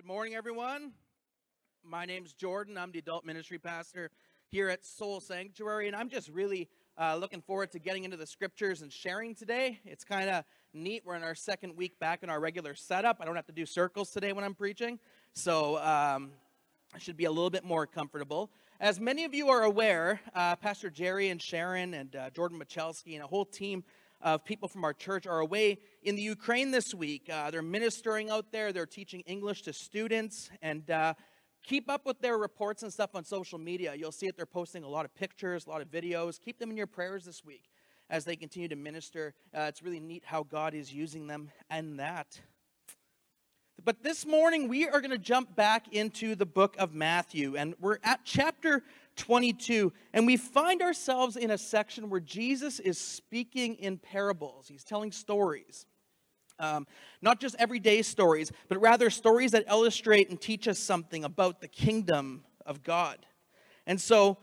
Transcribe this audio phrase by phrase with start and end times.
[0.00, 0.92] Good morning, everyone.
[1.84, 2.78] My name's Jordan.
[2.78, 4.10] I'm the adult ministry pastor
[4.48, 8.26] here at Soul Sanctuary, and I'm just really uh, looking forward to getting into the
[8.26, 9.78] scriptures and sharing today.
[9.84, 11.02] It's kind of neat.
[11.04, 13.18] We're in our second week back in our regular setup.
[13.20, 14.98] I don't have to do circles today when I'm preaching,
[15.34, 16.30] so um,
[16.94, 18.50] I should be a little bit more comfortable.
[18.80, 23.16] As many of you are aware, uh, Pastor Jerry and Sharon and uh, Jordan Michalski
[23.16, 23.84] and a whole team
[24.22, 27.28] of people from our church are away in the Ukraine this week.
[27.32, 31.14] Uh, they're ministering out there, they're teaching English to students, and uh,
[31.62, 33.94] keep up with their reports and stuff on social media.
[33.94, 36.40] You'll see that they're posting a lot of pictures, a lot of videos.
[36.40, 37.64] Keep them in your prayers this week
[38.08, 39.34] as they continue to minister.
[39.54, 42.40] Uh, it's really neat how God is using them and that.
[43.82, 47.74] But this morning, we are going to jump back into the book of Matthew, and
[47.80, 48.82] we're at chapter
[49.20, 54.66] 22, and we find ourselves in a section where Jesus is speaking in parables.
[54.66, 55.84] He's telling stories.
[56.58, 56.86] Um,
[57.20, 61.68] not just everyday stories, but rather stories that illustrate and teach us something about the
[61.68, 63.18] kingdom of God.
[63.86, 64.38] And so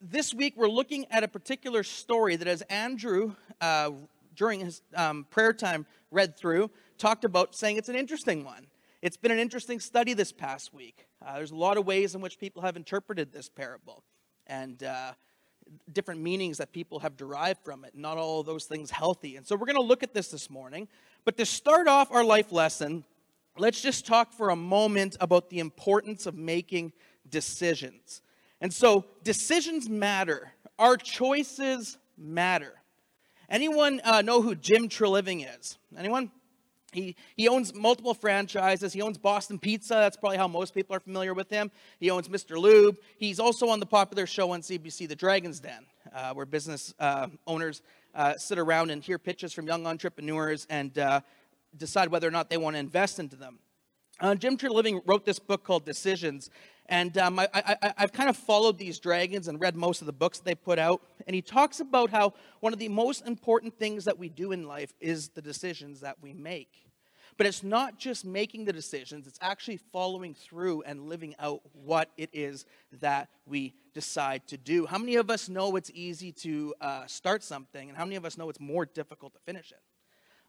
[0.00, 3.92] this week we're looking at a particular story that, as Andrew, uh,
[4.34, 8.66] during his um, prayer time, read through, talked about, saying it's an interesting one.
[9.02, 11.06] It's been an interesting study this past week.
[11.24, 14.02] Uh, there's a lot of ways in which people have interpreted this parable
[14.46, 15.12] and uh,
[15.92, 17.94] different meanings that people have derived from it.
[17.94, 19.36] Not all those things healthy.
[19.36, 20.88] And so we're going to look at this this morning.
[21.24, 23.04] But to start off our life lesson,
[23.58, 26.92] let's just talk for a moment about the importance of making
[27.28, 28.22] decisions.
[28.60, 30.52] And so decisions matter.
[30.78, 32.74] Our choices matter.
[33.48, 35.78] Anyone uh, know who Jim Treliving is?
[35.96, 36.30] Anyone?
[36.96, 38.94] He, he owns multiple franchises.
[38.94, 39.94] He owns Boston Pizza.
[39.94, 41.70] That's probably how most people are familiar with him.
[42.00, 42.56] He owns Mr.
[42.56, 42.96] Lube.
[43.18, 47.28] He's also on the popular show on CBC, The Dragon's Den, uh, where business uh,
[47.46, 47.82] owners
[48.14, 51.20] uh, sit around and hear pitches from young entrepreneurs and uh,
[51.76, 53.58] decide whether or not they want to invest into them.
[54.18, 56.48] Uh, Jim Treliving wrote this book called Decisions,
[56.88, 60.38] and um, I, have kind of followed these dragons and read most of the books
[60.38, 61.02] they put out.
[61.26, 64.66] And he talks about how one of the most important things that we do in
[64.66, 66.85] life is the decisions that we make.
[67.36, 72.10] But it's not just making the decisions, it's actually following through and living out what
[72.16, 72.64] it is
[73.00, 74.86] that we decide to do.
[74.86, 78.24] How many of us know it's easy to uh, start something, and how many of
[78.24, 79.80] us know it's more difficult to finish it?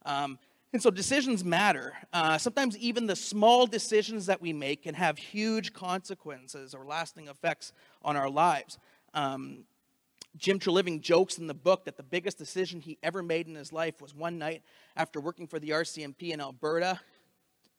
[0.05, 0.39] Um,
[0.73, 1.93] and so decisions matter.
[2.11, 7.27] Uh, sometimes even the small decisions that we make can have huge consequences or lasting
[7.27, 7.71] effects
[8.03, 8.77] on our lives.
[9.13, 9.63] Um,
[10.35, 13.73] Jim Treliving jokes in the book that the biggest decision he ever made in his
[13.73, 14.61] life was one night
[14.95, 16.99] after working for the RCMP in Alberta.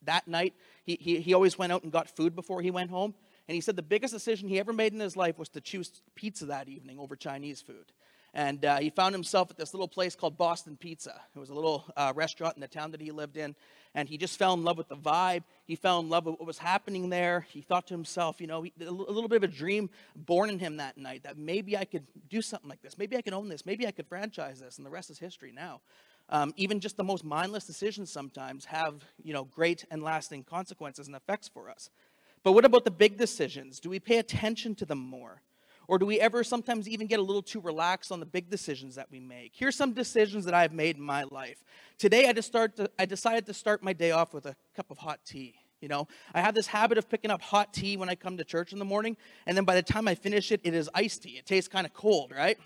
[0.03, 0.54] That night,
[0.84, 3.14] he, he, he always went out and got food before he went home.
[3.48, 6.03] And he said the biggest decision he ever made in his life was to choose
[6.14, 7.92] pizza that evening over Chinese food.
[8.38, 11.21] And uh, he found himself at this little place called Boston Pizza.
[11.34, 13.56] It was a little uh, restaurant in the town that he lived in.
[13.97, 15.43] And he just fell in love with the vibe.
[15.65, 17.49] He fell in love with what was happening there.
[17.50, 20.60] He thought to himself, you know, he, a little bit of a dream born in
[20.60, 22.97] him that night that maybe I could do something like this.
[22.97, 23.66] Maybe I could own this.
[23.66, 24.76] Maybe I could franchise this.
[24.76, 25.81] And the rest is history now.
[26.28, 31.09] Um, even just the most mindless decisions sometimes have, you know, great and lasting consequences
[31.09, 31.91] and effects for us.
[32.44, 33.81] But what about the big decisions?
[33.81, 35.43] Do we pay attention to them more?
[35.88, 38.94] Or do we ever sometimes even get a little too relaxed on the big decisions
[38.97, 39.53] that we make?
[39.54, 41.65] Here's some decisions that I've made in my life.
[41.97, 44.91] Today, I, just start to, I decided to start my day off with a cup
[44.91, 45.54] of hot tea.
[45.81, 48.44] You know, I have this habit of picking up hot tea when I come to
[48.44, 49.16] church in the morning,
[49.47, 51.38] and then by the time I finish it, it is iced tea.
[51.38, 52.59] It tastes kind of cold, right?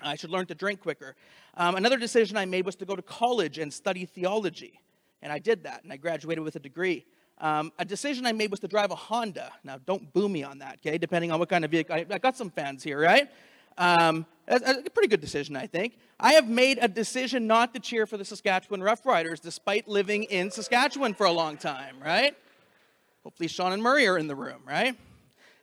[0.00, 1.16] I should learn to drink quicker.
[1.56, 4.80] Um, another decision I made was to go to college and study theology,
[5.20, 7.04] and I did that, and I graduated with a degree.
[7.38, 9.52] Um, a decision I made was to drive a Honda.
[9.64, 10.98] Now, don't boo me on that, okay?
[10.98, 11.94] Depending on what kind of vehicle.
[11.94, 13.28] I, I got some fans here, right?
[13.76, 15.98] Um, a, pretty good decision, I think.
[16.20, 20.50] I have made a decision not to cheer for the Saskatchewan Roughriders despite living in
[20.50, 22.36] Saskatchewan for a long time, right?
[23.24, 24.94] Hopefully, Sean and Murray are in the room, right?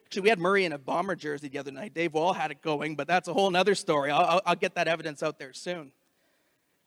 [0.05, 1.93] Actually, we had Murray in a bomber jersey the other night.
[1.93, 4.11] Dave Wall had it going, but that's a whole other story.
[4.11, 5.91] I'll, I'll, I'll get that evidence out there soon.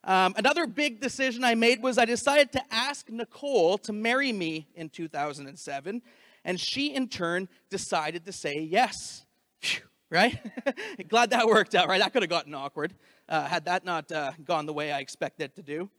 [0.05, 4.69] Um, another big decision I made was I decided to ask Nicole to marry me
[4.75, 6.03] in 2007,
[6.45, 9.25] and she in turn decided to say yes.
[9.61, 9.81] Phew,
[10.11, 10.39] right?
[11.09, 12.01] Glad that worked out, right?
[12.01, 12.95] That could have gotten awkward
[13.29, 15.91] uh, had that not uh, gone the way I expected it to do.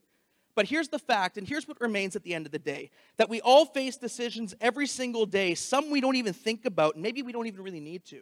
[0.55, 3.29] But here's the fact, and here's what remains at the end of the day that
[3.29, 7.33] we all face decisions every single day, some we don't even think about, maybe we
[7.33, 8.21] don't even really need to.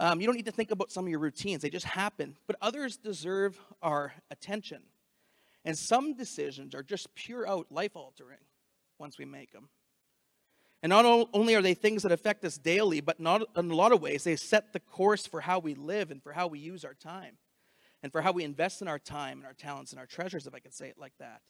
[0.00, 2.36] Um, you don't need to think about some of your routines, they just happen.
[2.46, 4.82] But others deserve our attention.
[5.64, 8.38] And some decisions are just pure out life altering
[8.98, 9.68] once we make them.
[10.82, 11.04] And not
[11.34, 14.24] only are they things that affect us daily, but not in a lot of ways,
[14.24, 17.36] they set the course for how we live and for how we use our time
[18.02, 20.54] and for how we invest in our time and our talents and our treasures, if
[20.54, 21.42] I could say it like that.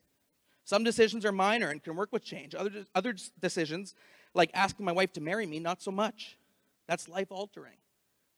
[0.65, 2.57] Some decisions are minor and can work with change.
[2.57, 3.95] Other, other decisions
[4.35, 6.37] Like asking my wife to marry me, not so much.
[6.89, 7.80] That's life altering.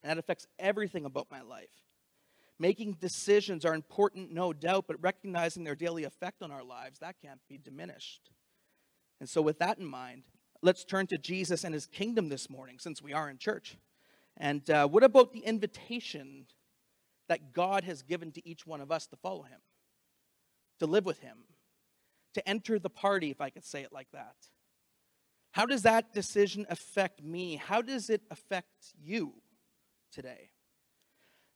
[0.03, 1.69] And that affects everything about my life.
[2.59, 7.15] Making decisions are important, no doubt, but recognizing their daily effect on our lives, that
[7.21, 8.29] can't be diminished.
[9.19, 10.23] And so, with that in mind,
[10.61, 13.77] let's turn to Jesus and his kingdom this morning, since we are in church.
[14.37, 16.45] And uh, what about the invitation
[17.27, 19.59] that God has given to each one of us to follow him,
[20.79, 21.37] to live with him,
[22.33, 24.35] to enter the party, if I could say it like that?
[25.51, 27.57] How does that decision affect me?
[27.57, 29.35] How does it affect you
[30.13, 30.49] today?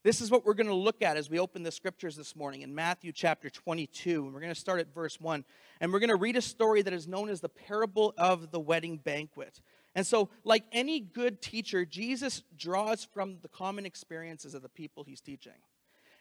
[0.04, 2.62] This is what we're going to look at as we open the scriptures this morning
[2.62, 4.24] in Matthew chapter 22.
[4.24, 5.44] And we're going to start at verse 1.
[5.80, 8.60] And we're going to read a story that is known as the parable of the
[8.60, 9.60] wedding banquet.
[9.94, 15.02] And so, like any good teacher, Jesus draws from the common experiences of the people
[15.02, 15.60] he's teaching.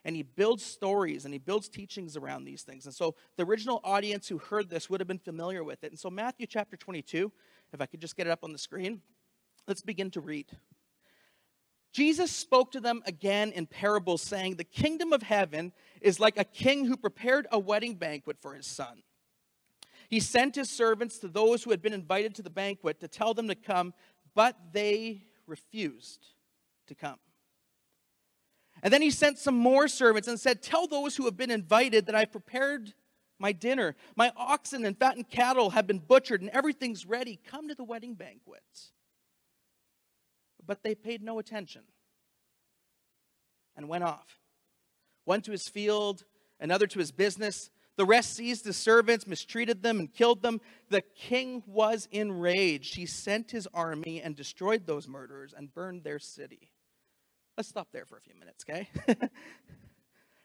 [0.04, 2.86] And he builds stories and he builds teachings around these things.
[2.86, 5.92] And so, the original audience who heard this would have been familiar with it.
[5.92, 7.32] And so, Matthew chapter 22,
[7.74, 9.02] if I could just get it up on the screen,
[9.68, 10.48] let's begin to read.
[11.98, 16.44] Jesus spoke to them again in parables, saying, The kingdom of heaven is like a
[16.44, 19.02] king who prepared a wedding banquet for his son.
[20.08, 23.34] He sent his servants to those who had been invited to the banquet to tell
[23.34, 23.96] them to come,
[24.36, 26.28] but they refused
[26.86, 27.18] to come.
[28.84, 32.06] And then he sent some more servants and said, Tell those who have been invited
[32.06, 32.94] that I've prepared
[33.40, 33.96] my dinner.
[34.16, 37.40] My oxen and fattened cattle have been butchered, and everything's ready.
[37.44, 38.62] Come to the wedding banquet
[40.68, 41.82] but they paid no attention
[43.76, 44.40] and went off.
[45.24, 46.26] One to his field,
[46.60, 47.70] another to his business.
[47.96, 50.62] The rest seized his servants, mistreated them, and killed them.
[50.90, 52.96] The king was enraged.
[52.96, 56.72] He sent his army and destroyed those murderers and burned their city.
[57.58, 58.88] Let's stop there for a few minutes, okay?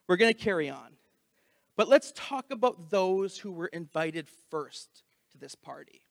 [0.08, 0.96] We're going to carry on.
[1.76, 5.02] But let's talk about those who were invited first
[5.32, 6.02] to this party,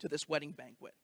[0.00, 0.94] to this wedding banquet.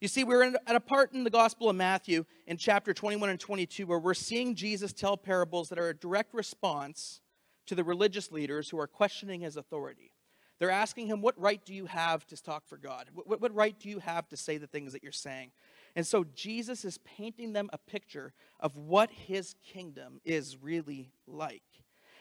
[0.00, 3.40] You see, we're at a part in the Gospel of Matthew in chapter 21 and
[3.40, 7.20] 22 where we're seeing Jesus tell parables that are a direct response
[7.66, 10.12] to the religious leaders who are questioning his authority.
[10.60, 13.08] They're asking him, What right do you have to talk for God?
[13.12, 15.50] What, what, right do you have to say the things that you're saying?
[15.96, 21.62] And so Jesus is painting them a picture of what his kingdom is really like.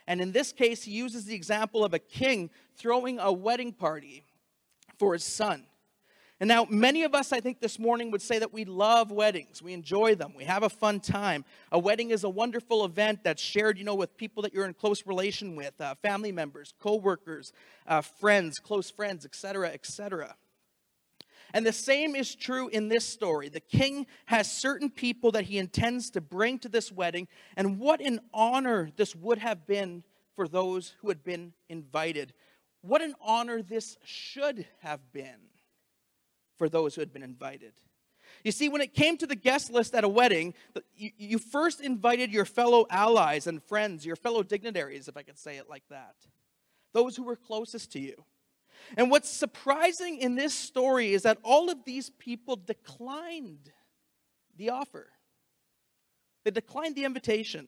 [0.08, 4.24] And in this case, he uses the example of a king throwing a wedding party
[4.98, 5.68] for his son.
[6.40, 9.64] And now, many of us, I think, this morning would say that we love weddings.
[9.64, 10.34] We enjoy them.
[10.36, 11.46] We have a fun time.
[11.72, 14.76] A wedding is a wonderful event that's shared, you know, with people that you're in
[14.76, 17.54] close relation with, uh, family members, co-workers,
[17.88, 20.36] uh, friends, close friends, etc., etc.
[21.56, 23.50] And the same is true in this story.
[23.50, 28.00] The king has certain people that he intends to bring to this wedding, and what
[28.00, 30.04] an honor this would have been
[30.36, 32.34] for those who had been invited.
[32.82, 35.50] What an honor this should have been
[36.58, 37.74] for those who had been invited.
[38.44, 40.54] You see, when it came to the guest list at a wedding,
[40.96, 45.58] you first invited your fellow allies and friends, your fellow dignitaries, if I could say
[45.58, 46.16] it like that,
[46.94, 48.16] those who were closest to you.
[48.96, 53.72] And what's surprising in this story is that all of these people declined
[54.56, 55.08] the offer,
[56.44, 57.68] they declined the invitation.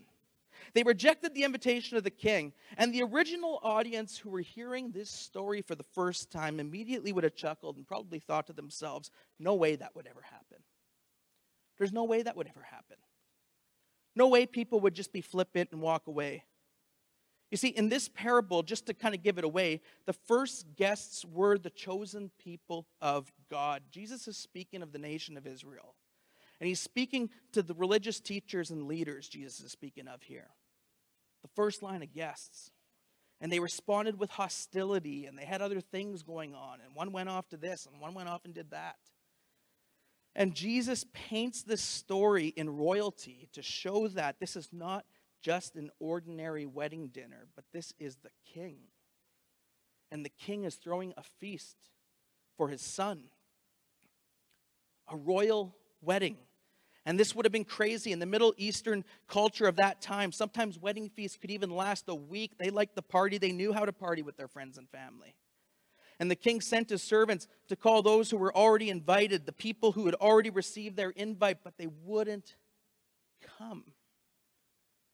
[0.74, 5.10] They rejected the invitation of the king, and the original audience who were hearing this
[5.10, 9.56] story for the first time immediately would have chuckled and probably thought to themselves, No
[9.56, 10.64] way that would ever happen.
[11.78, 12.98] There's no way that would ever happen.
[14.16, 16.44] No way people would just be flippant and walk away.
[17.52, 21.26] You see, in this parable, just to kind of give it away, the first guests
[21.26, 23.82] were the chosen people of God.
[23.90, 25.96] Jesus is speaking of the nation of Israel.
[26.60, 30.50] And he's speaking to the religious teachers and leaders, Jesus is speaking of here.
[31.42, 32.72] The first line of guests.
[33.42, 36.80] And they responded with hostility, and they had other things going on.
[36.84, 38.98] And one went off to this, and one went off and did that.
[40.36, 45.06] And Jesus paints this story in royalty to show that this is not
[45.42, 48.78] just an ordinary wedding dinner, but this is the king.
[50.12, 51.78] And the king is throwing a feast
[52.58, 53.24] for his son,
[55.08, 56.38] a royal wedding.
[57.06, 60.32] And this would have been crazy in the Middle Eastern culture of that time.
[60.32, 62.58] Sometimes wedding feasts could even last a week.
[62.58, 65.36] They liked the party, they knew how to party with their friends and family.
[66.20, 69.94] And the king sent his servants to call those who were already invited, the people
[69.94, 72.56] who had already received their invite, but they wouldn't
[73.58, 73.86] come.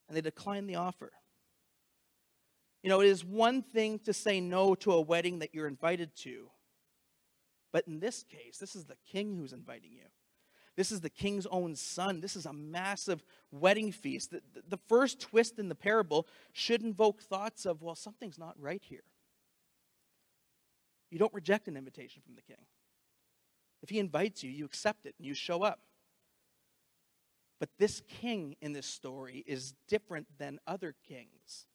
[0.08, 1.12] And they declined the offer.
[2.82, 6.16] You know, it is one thing to say no to a wedding that you're invited
[6.18, 6.50] to,
[7.72, 10.06] but in this case, this is the king who's inviting you.
[10.76, 12.20] This is the king's own son.
[12.20, 14.32] This is a massive wedding feast.
[14.32, 18.82] The, the first twist in the parable should invoke thoughts of, well, something's not right
[18.84, 19.04] here.
[21.12, 22.66] You don't reject an invitation from the king.
[23.82, 25.80] If he invites you, you accept it and you show up.
[27.60, 31.68] But this king in this story is different than other kings.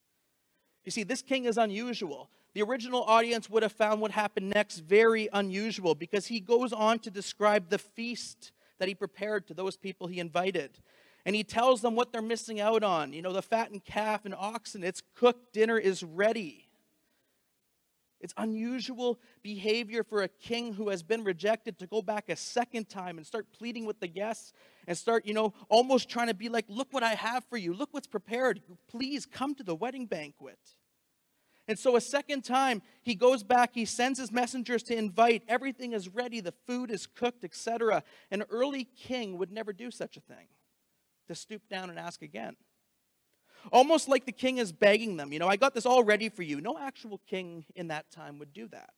[0.85, 2.31] You see, this king is unusual.
[2.53, 6.99] The original audience would have found what happened next very unusual because he goes on
[7.01, 10.81] to describe the feast that he prepared to those people he invited.
[11.25, 13.13] And he tells them what they're missing out on.
[13.13, 16.67] You know, the fattened calf and oxen, it's cooked, dinner is ready.
[18.21, 22.89] It's unusual behavior for a king who has been rejected to go back a second
[22.89, 24.53] time and start pleading with the guests
[24.87, 27.73] and start, you know, almost trying to be like, look what I have for you.
[27.73, 28.61] Look what's prepared.
[28.89, 30.59] Please come to the wedding banquet.
[31.71, 35.45] And so a second time, he goes back, he sends his messengers to invite.
[35.47, 38.03] Everything is ready, the food is cooked, etc.
[38.33, 40.49] An early king would never do such a thing
[41.29, 42.57] to stoop down and ask again.
[43.71, 46.43] Almost like the king is begging them, you know, I got this all ready for
[46.43, 46.61] you.
[46.61, 48.91] No actual king in that time would do that.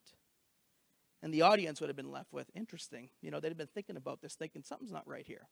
[1.21, 3.09] And the audience would have been left with, interesting.
[3.21, 5.47] You know, they'd have been thinking about this, thinking something's not right here.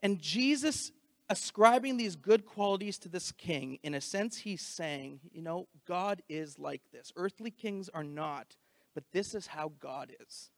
[0.00, 0.92] And Jesus
[1.30, 6.22] ascribing these good qualities to this king, in a sense, he's saying, you know, God
[6.28, 7.12] is like this.
[7.16, 8.56] Earthly kings are not,
[8.94, 10.50] but this is how God is.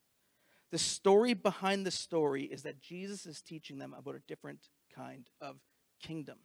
[0.70, 5.28] The story behind the story is that Jesus is teaching them about a different kind
[5.40, 5.56] of
[6.00, 6.38] kingdom.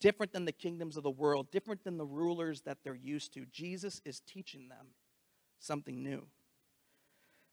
[0.00, 3.46] Different than the kingdoms of the world, different than the rulers that they're used to.
[3.46, 4.88] Jesus is teaching them
[5.60, 6.26] something new.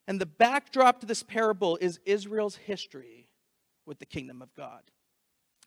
[0.08, 3.30] And the backdrop to this parable is Israel's history
[3.86, 4.82] with the kingdom of God.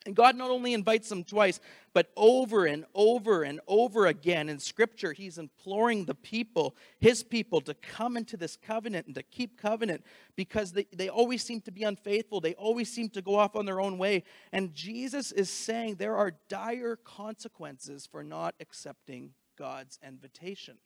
[0.05, 1.59] And God not only invites them twice,
[1.93, 7.59] but over and over and over again in Scripture, He's imploring the people, His people,
[7.61, 10.05] to come into this covenant and to keep covenant
[10.35, 12.39] because they, they always seem to be unfaithful.
[12.39, 14.23] They always seem to go off on their own way.
[14.51, 20.77] And Jesus is saying there are dire consequences for not accepting God's invitation.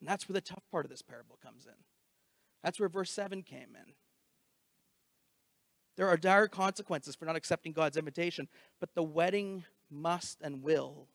[0.00, 1.74] And that's where the tough part of this parable comes in.
[2.64, 3.92] That's where verse 7 came in.
[6.00, 8.48] There are dire consequences for not accepting God's invitation,
[8.80, 11.08] but the wedding must and will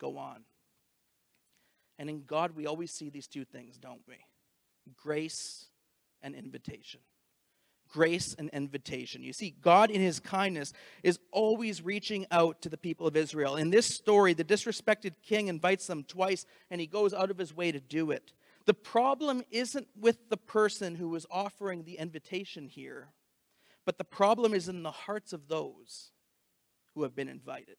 [0.00, 0.42] go on.
[1.96, 4.16] And in God, we always see these two things, don't we?
[4.96, 5.66] Grace
[6.22, 6.98] and invitation.
[7.88, 9.22] Grace and invitation.
[9.22, 10.72] You see, God, in his kindness,
[11.04, 13.54] is always reaching out to the people of Israel.
[13.54, 17.54] In this story, the disrespected king invites them twice, and he goes out of his
[17.54, 18.32] way to do it.
[18.66, 23.10] The problem isn't with the person who was offering the invitation here,
[23.84, 26.10] but the problem is in the hearts of those
[26.94, 27.76] who have been invited.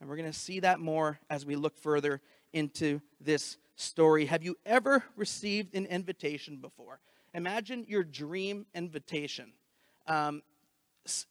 [0.00, 4.26] And we're going to see that more as we look further into this story.
[4.26, 7.00] Have you ever received an invitation before?
[7.34, 9.52] Imagine your dream invitation.
[10.06, 10.42] Um,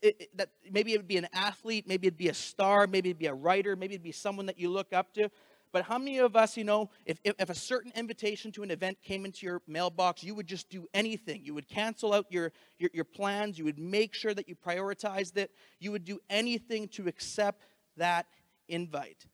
[0.01, 3.09] it, it, that maybe it would be an athlete, maybe it'd be a star, maybe
[3.09, 5.29] it'd be a writer, maybe it'd be someone that you look up to.
[5.71, 8.71] But how many of us, you know, if, if, if, a certain invitation to an
[8.71, 11.41] event came into your mailbox, you would just do anything.
[11.43, 13.59] You would cancel out your, your, your plans.
[13.59, 15.51] You would make sure that you prioritized it.
[15.79, 17.65] You would do anything to accept
[17.97, 18.25] that
[18.67, 19.25] invite,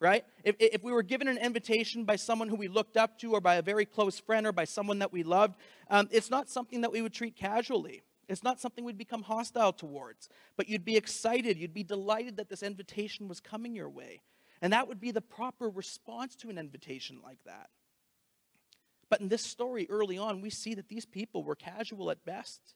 [0.00, 0.24] right?
[0.42, 3.40] If, if we were given an invitation by someone who we looked up to or
[3.40, 5.56] by a very close friend or by someone that we loved,
[5.90, 8.02] um, it's not something that we would treat casually.
[8.28, 11.56] It's not something we'd become hostile towards, but you'd be excited.
[11.56, 14.20] You'd be delighted that this invitation was coming your way.
[14.60, 17.70] And that would be the proper response to an invitation like that.
[19.08, 22.74] But in this story early on, we see that these people were casual at best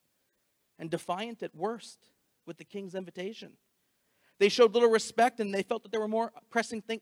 [0.79, 1.99] and defiant at worst
[2.45, 3.53] with the king's invitation.
[4.39, 7.01] They showed little respect and they felt that there were more pressing, thing,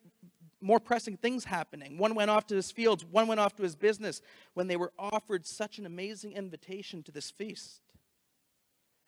[0.59, 1.97] more pressing things happening.
[1.97, 4.21] One went off to his fields, one went off to his business
[4.53, 7.81] when they were offered such an amazing invitation to this feast.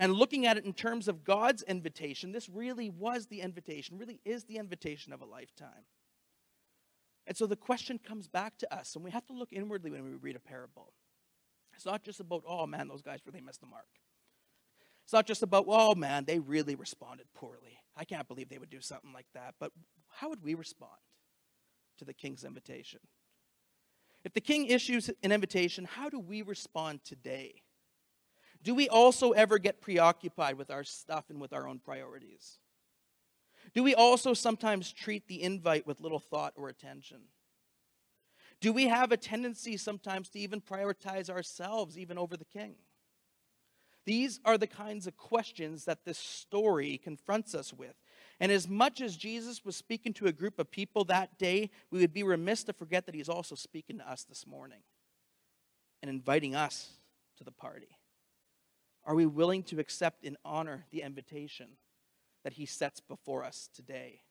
[0.03, 4.19] And looking at it in terms of God's invitation, this really was the invitation, really
[4.25, 5.85] is the invitation of a lifetime.
[7.25, 10.03] And so the question comes back to us, and we have to look inwardly when
[10.03, 10.91] we read a parable.
[11.73, 13.87] It's not just about, oh man, those guys really missed the mark.
[15.05, 17.79] It's not just about, oh man, they really responded poorly.
[17.95, 19.55] I can't believe they would do something like that.
[19.57, 19.71] But
[20.09, 20.99] how would we respond
[21.99, 22.99] to the king's invitation?
[24.25, 27.61] If the king issues an invitation, how do we respond today?
[28.63, 32.59] Do we also ever get preoccupied with our stuff and with our own priorities?
[33.73, 37.21] Do we also sometimes treat the invite with little thought or attention?
[38.61, 42.75] Do we have a tendency sometimes to even prioritize ourselves even over the king?
[44.05, 47.95] These are the kinds of questions that this story confronts us with.
[48.39, 51.99] And as much as Jesus was speaking to a group of people that day, we
[51.99, 54.79] would be remiss to forget that he's also speaking to us this morning
[56.01, 56.89] and inviting us
[57.37, 57.87] to the party.
[59.05, 61.67] Are we willing to accept and honor the invitation
[62.43, 64.21] that he sets before us today?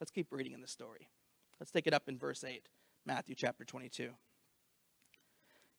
[0.00, 1.08] Let's keep reading in the story.
[1.60, 2.68] Let's take it up in verse 8,
[3.04, 4.10] Matthew chapter 22.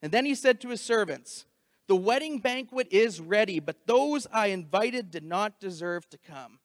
[0.01, 1.46] And then he said to his servants,
[1.88, 6.60] The wedding banquet is ready, but those I invited did not deserve to come.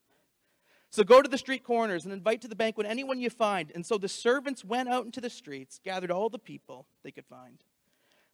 [0.91, 3.73] So go to the street corners and invite to the banquet anyone you find.
[3.75, 7.25] And so the servants went out into the streets, gathered all the people they could
[7.25, 7.65] find,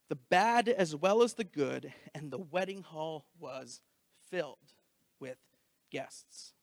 [0.08, 3.80] the bad as well as the good, and the wedding hall was
[4.30, 4.56] filled
[5.20, 5.38] with
[5.90, 6.54] guests.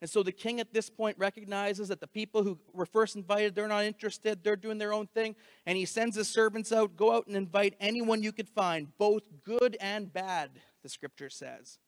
[0.00, 3.54] And so the king at this point recognizes that the people who were first invited,
[3.54, 5.34] they're not interested, they're doing their own thing.
[5.66, 9.24] And he sends his servants out go out and invite anyone you could find, both
[9.44, 10.50] good and bad,
[10.82, 11.78] the scripture says.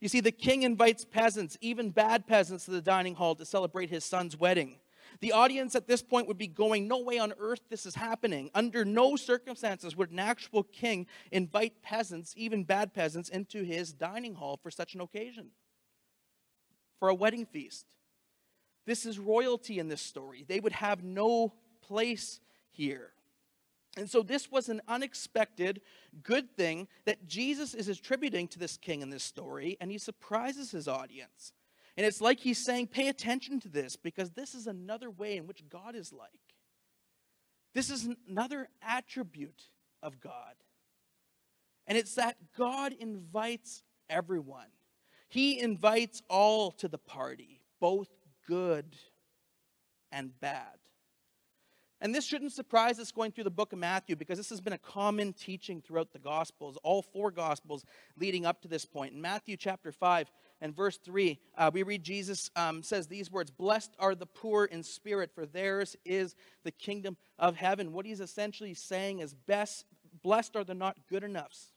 [0.00, 3.90] You see, the king invites peasants, even bad peasants, to the dining hall to celebrate
[3.90, 4.76] his son's wedding.
[5.20, 8.50] The audience at this point would be going, No way on earth this is happening.
[8.54, 14.34] Under no circumstances would an actual king invite peasants, even bad peasants, into his dining
[14.34, 15.50] hall for such an occasion
[16.98, 17.86] for a wedding feast.
[18.86, 20.44] This is royalty in this story.
[20.46, 23.12] They would have no place here.
[23.96, 25.80] And so, this was an unexpected
[26.22, 30.72] good thing that Jesus is attributing to this king in this story, and he surprises
[30.72, 31.52] his audience.
[31.96, 35.46] And it's like he's saying, pay attention to this because this is another way in
[35.46, 36.30] which God is like.
[37.72, 39.62] This is another attribute
[40.02, 40.54] of God.
[41.86, 44.68] And it's that God invites everyone.
[45.28, 48.08] He invites all to the party, both
[48.46, 48.96] good
[50.12, 50.78] and bad.
[52.00, 54.74] And this shouldn't surprise us going through the book of Matthew because this has been
[54.74, 57.84] a common teaching throughout the Gospels, all four Gospels
[58.18, 59.14] leading up to this point.
[59.14, 60.30] In Matthew chapter 5
[60.64, 64.64] and verse 3, uh, we read Jesus um, says these words Blessed are the poor
[64.64, 67.92] in spirit, for theirs is the kingdom of heaven.
[67.92, 69.84] What he's essentially saying is, best,
[70.22, 71.74] Blessed are the not good enoughs.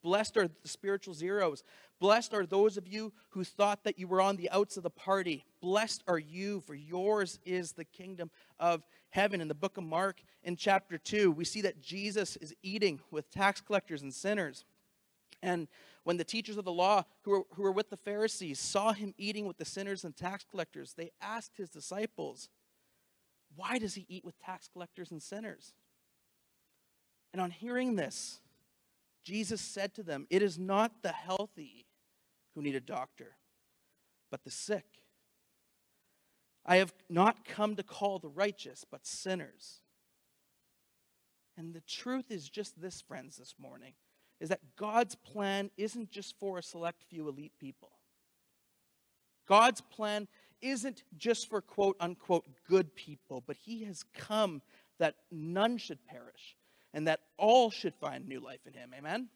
[0.00, 1.64] Blessed are the spiritual zeros.
[1.98, 4.90] Blessed are those of you who thought that you were on the outs of the
[4.90, 5.44] party.
[5.60, 9.40] Blessed are you, for yours is the kingdom of heaven.
[9.40, 13.28] In the book of Mark, in chapter 2, we see that Jesus is eating with
[13.32, 14.64] tax collectors and sinners.
[15.42, 15.66] And
[16.04, 19.14] when the teachers of the law who were, who were with the Pharisees saw him
[19.18, 22.48] eating with the sinners and tax collectors, they asked his disciples,
[23.56, 25.72] Why does he eat with tax collectors and sinners?
[27.32, 28.40] And on hearing this,
[29.24, 31.86] Jesus said to them, It is not the healthy
[32.54, 33.36] who need a doctor,
[34.30, 34.84] but the sick.
[36.66, 39.80] I have not come to call the righteous, but sinners.
[41.56, 43.94] And the truth is just this, friends, this morning,
[44.44, 47.88] is that God's plan isn't just for a select few elite people.
[49.48, 50.28] God's plan
[50.60, 54.60] isn't just for quote unquote good people, but He has come
[54.98, 56.58] that none should perish,
[56.92, 58.90] and that all should find new life in him.
[58.94, 59.28] Amen?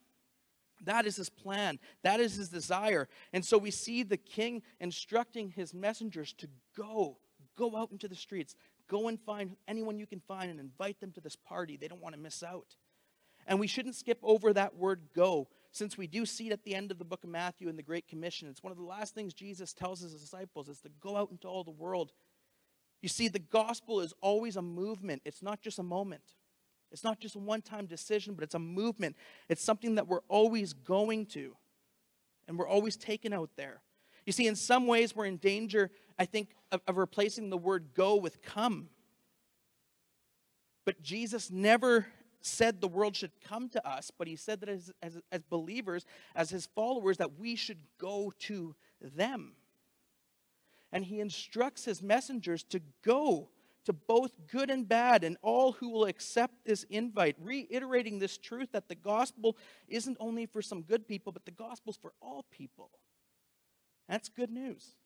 [0.85, 1.79] That is his plan.
[2.03, 3.09] That is his desire.
[3.33, 7.17] And so we see the king instructing his messengers to go,
[7.57, 8.55] go out into the streets,
[8.89, 11.79] go and find anyone you can find and invite them to this party.
[11.79, 12.77] They don't want to miss out.
[13.49, 16.75] And we shouldn't skip over that word go, since we do see it at the
[16.75, 18.49] end of the book of Matthew in the Great Commission.
[18.49, 21.49] It's one of the last things Jesus tells his disciples is to go out into
[21.49, 22.13] all the world.
[23.01, 26.23] You see, the gospel is always a movement, it's not just a moment.
[26.91, 29.17] It's not just a one time decision, but it's a movement.
[29.49, 31.55] It's something that we're always going to,
[32.47, 33.83] and we're always taken out there.
[34.25, 37.89] You see, in some ways, we're in danger, I think, of, of replacing the word
[37.95, 38.89] go with come.
[40.85, 42.07] But Jesus never
[42.41, 46.05] said the world should come to us, but he said that as, as, as believers,
[46.35, 49.53] as his followers, that we should go to them.
[50.93, 53.51] And he instructs his messengers to go
[53.85, 58.69] to both good and bad and all who will accept this invite, reiterating this truth
[58.73, 59.57] that the gospel
[59.89, 62.91] isn't only for some good people, but the gospel's for all people.
[64.09, 64.97] That's good news.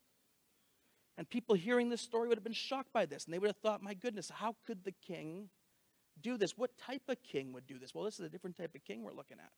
[1.18, 3.56] And people hearing this story would have been shocked by this, and they would have
[3.56, 5.48] thought, my goodness, how could the king
[6.22, 6.56] do this?
[6.56, 7.94] What type of king would do this?
[7.94, 9.52] Well, this is a different type of king we're looking at.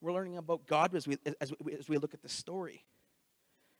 [0.00, 2.84] We're learning about God as we, as we, as we look at the story.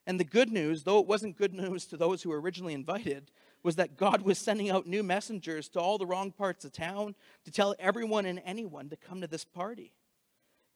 [0.07, 3.31] And the good news, though it wasn't good news to those who were originally invited,
[3.63, 7.15] was that God was sending out new messengers to all the wrong parts of town
[7.45, 9.93] to tell everyone and anyone to come to this party.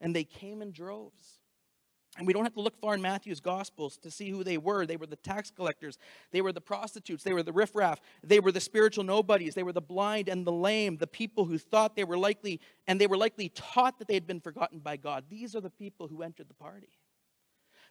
[0.00, 1.38] And they came in droves.
[2.18, 4.84] And we don't have to look far in Matthew's Gospels to see who they were.
[4.84, 5.98] They were the tax collectors,
[6.30, 9.72] they were the prostitutes, they were the riffraff, they were the spiritual nobodies, they were
[9.72, 13.16] the blind and the lame, the people who thought they were likely, and they were
[13.16, 15.24] likely taught that they had been forgotten by God.
[15.30, 16.98] These are the people who entered the party.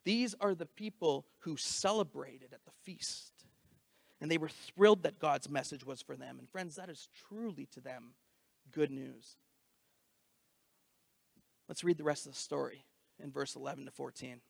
[0.03, 3.31] These are the people who celebrated at the feast
[4.21, 6.37] and they were thrilled that God's message was for them.
[6.37, 8.13] And friends, that is truly to them
[8.71, 9.35] good news.
[11.67, 12.85] Let's read the rest of the story
[13.21, 14.41] in verse 11 to 14.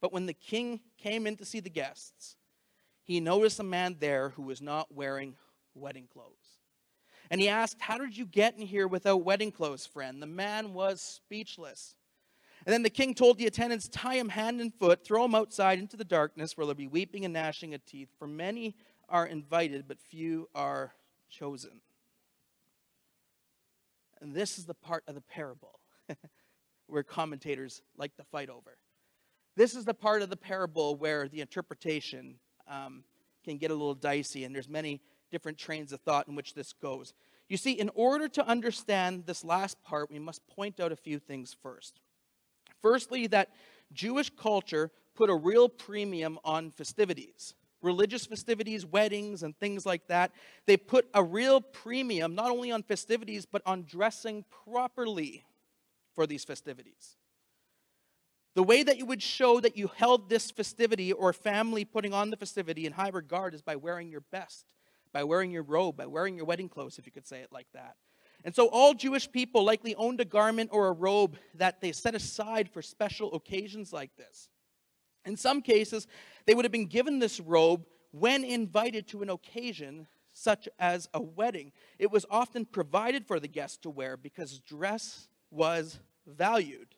[0.00, 2.36] But when the king came in to see the guests,
[3.02, 5.36] he noticed a man there who was not wearing
[5.74, 6.58] wedding clothes.
[7.30, 10.20] And he asked, How did you get in here without wedding clothes, friend?
[10.20, 11.94] The man was speechless.
[12.66, 15.78] And then the king told the attendants, Tie him hand and foot, throw him outside
[15.78, 18.10] into the darkness where there'll be weeping and gnashing of teeth.
[18.18, 18.76] For many
[19.08, 20.94] are invited, but few are
[21.30, 21.80] chosen.
[24.20, 25.80] And this is the part of the parable
[26.86, 28.76] where commentators like to fight over.
[29.56, 32.36] This is the part of the parable where the interpretation
[32.68, 33.04] um,
[33.44, 36.72] can get a little dicey, and there's many different trains of thought in which this
[36.72, 37.14] goes.
[37.48, 41.18] You see, in order to understand this last part, we must point out a few
[41.18, 42.00] things first.
[42.80, 43.50] Firstly, that
[43.92, 50.32] Jewish culture put a real premium on festivities, religious festivities, weddings, and things like that.
[50.66, 55.44] They put a real premium not only on festivities, but on dressing properly
[56.14, 57.16] for these festivities.
[58.54, 62.30] The way that you would show that you held this festivity or family putting on
[62.30, 64.66] the festivity in high regard is by wearing your best,
[65.12, 67.66] by wearing your robe, by wearing your wedding clothes, if you could say it like
[67.74, 67.96] that.
[68.44, 72.14] And so all Jewish people likely owned a garment or a robe that they set
[72.14, 74.50] aside for special occasions like this.
[75.24, 76.06] In some cases,
[76.46, 81.22] they would have been given this robe when invited to an occasion such as a
[81.22, 81.72] wedding.
[81.98, 86.88] It was often provided for the guest to wear because dress was valued.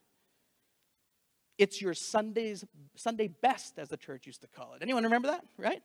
[1.58, 2.64] It's your Sunday's
[2.96, 4.82] Sunday best, as the church used to call it.
[4.82, 5.82] Anyone remember that, right?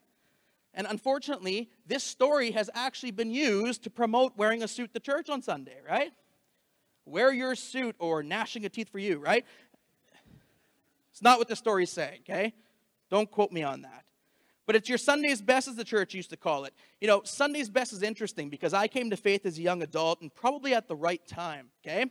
[0.74, 5.28] And unfortunately, this story has actually been used to promote wearing a suit to church
[5.28, 6.12] on Sunday, right?
[7.04, 9.44] Wear your suit or gnashing of teeth for you, right?
[11.10, 12.54] It's not what the story's saying, okay?
[13.10, 14.04] Don't quote me on that.
[14.64, 16.72] But it's your Sunday's best, as the church used to call it.
[17.00, 20.20] You know, Sunday's best is interesting because I came to faith as a young adult
[20.22, 22.06] and probably at the right time, okay?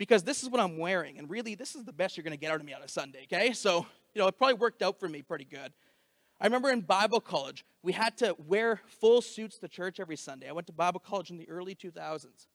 [0.00, 2.40] Because this is what I'm wearing, and really, this is the best you're going to
[2.40, 3.52] get out of me on a Sunday, okay?
[3.52, 3.84] So,
[4.14, 5.74] you know, it probably worked out for me pretty good.
[6.40, 10.48] I remember in Bible college, we had to wear full suits to church every Sunday.
[10.48, 12.46] I went to Bible college in the early 2000s.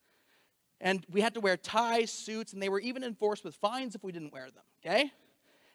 [0.81, 4.03] And we had to wear ties, suits, and they were even enforced with fines if
[4.03, 5.11] we didn't wear them, okay?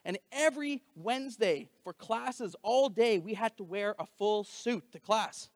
[0.05, 4.99] And every Wednesday for classes all day, we had to wear a full suit to
[4.99, 5.51] class.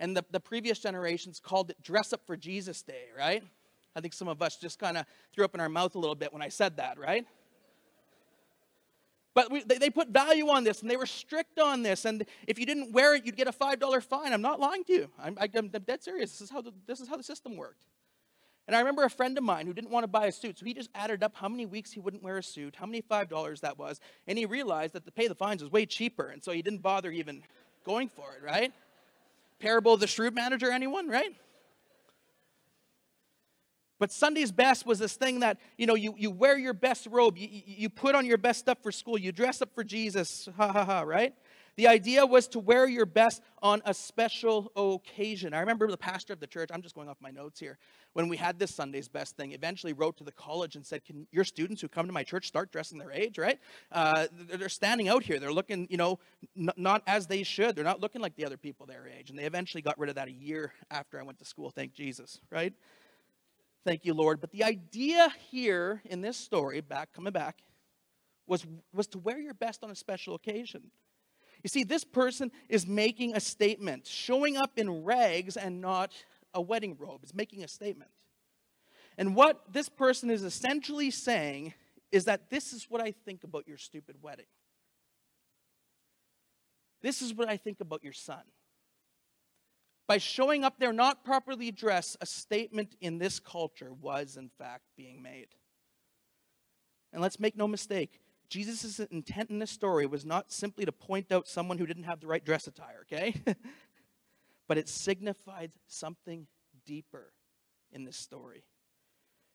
[0.00, 3.44] And the, the previous generations called it Dress Up for Jesus Day, right?
[3.96, 6.14] I think some of us just kind of threw up in our mouth a little
[6.14, 7.26] bit when I said that, right?
[9.34, 12.04] But we, they, they, put value on this and they were strict on this.
[12.04, 14.32] And if you didn't wear it, you'd get a $5 fine.
[14.32, 15.10] I'm not lying to you.
[15.18, 16.30] I'm, I'm dead serious.
[16.30, 17.84] This is, how the, this is how the system worked.
[18.66, 20.58] And I remember a friend of mine who didn't want to buy a suit.
[20.58, 23.02] So he just added up how many weeks he wouldn't wear a suit, how many
[23.02, 24.00] $5 that was.
[24.26, 26.28] And he realized that to pay the fines was way cheaper.
[26.28, 27.42] And so he didn't bother even
[27.84, 28.72] going for it, right?
[29.58, 31.34] Parable of the shrewd manager, anyone, right?
[34.04, 37.38] But Sunday's best was this thing that, you know, you, you wear your best robe,
[37.38, 40.70] you, you put on your best stuff for school, you dress up for Jesus, ha
[40.70, 41.32] ha ha, right?
[41.76, 45.54] The idea was to wear your best on a special occasion.
[45.54, 47.78] I remember the pastor of the church, I'm just going off my notes here,
[48.12, 51.26] when we had this Sunday's best thing, eventually wrote to the college and said, Can
[51.32, 53.58] your students who come to my church start dressing their age, right?
[53.90, 55.40] Uh, they're standing out here.
[55.40, 56.18] They're looking, you know,
[56.58, 57.74] n- not as they should.
[57.74, 59.30] They're not looking like the other people their age.
[59.30, 61.94] And they eventually got rid of that a year after I went to school, thank
[61.94, 62.74] Jesus, right?
[63.84, 64.40] Thank you, Lord.
[64.40, 67.62] But the idea here in this story, back coming back,
[68.46, 70.90] was, was to wear your best on a special occasion.
[71.62, 76.12] You see, this person is making a statement, showing up in rags and not
[76.52, 77.24] a wedding robe.
[77.24, 78.10] Is making a statement.
[79.16, 81.74] And what this person is essentially saying
[82.10, 84.46] is that this is what I think about your stupid wedding.
[87.02, 88.42] This is what I think about your son
[90.06, 94.84] by showing up there not properly dressed, a statement in this culture was, in fact,
[94.96, 95.48] being made.
[97.12, 101.32] And let's make no mistake, Jesus' intent in this story was not simply to point
[101.32, 103.34] out someone who didn't have the right dress attire, okay?
[104.68, 106.46] but it signified something
[106.84, 107.32] deeper
[107.92, 108.64] in this story.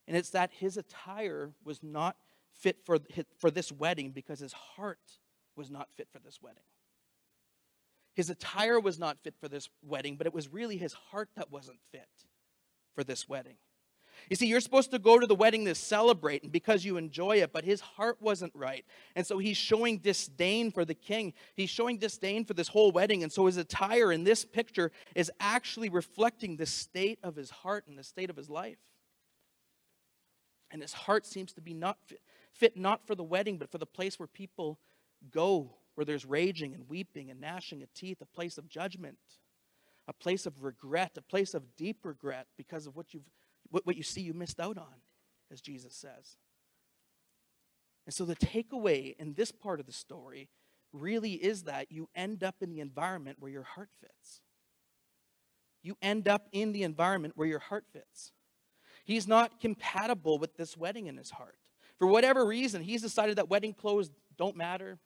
[0.07, 2.17] And it's that his attire was not
[2.51, 2.97] fit for,
[3.37, 5.19] for this wedding because his heart
[5.55, 6.63] was not fit for this wedding.
[8.19, 11.53] His attire was not fit for this wedding, but it was really his heart that
[11.53, 12.09] wasn't fit
[12.93, 13.55] for this wedding.
[14.29, 17.37] You see, you're supposed to go to the wedding to celebrate and because you enjoy
[17.37, 18.83] it, but his heart wasn't right.
[19.15, 21.31] And so he's showing disdain for the king.
[21.55, 23.23] He's showing disdain for this whole wedding.
[23.23, 27.85] And so his attire in this picture is actually reflecting the state of his heart
[27.87, 28.79] and the state of his life.
[30.71, 32.19] And his heart seems to be not fit,
[32.51, 34.77] fit not for the wedding, but for the place where people
[35.31, 39.17] go where there's raging and weeping and gnashing of teeth, a place of judgment,
[40.07, 43.29] a place of regret, a place of deep regret because of what, you've,
[43.69, 45.01] what, what you see you missed out on,
[45.51, 46.37] as Jesus says.
[48.05, 50.47] And so the takeaway in this part of the story
[50.93, 54.39] really is that you end up in the environment where your heart fits.
[55.81, 58.31] you end up in the environment where your heart fits.
[59.03, 61.57] He's not compatible with this wedding in his heart.
[61.97, 64.97] For whatever reason, he's decided that wedding clothes don't matter,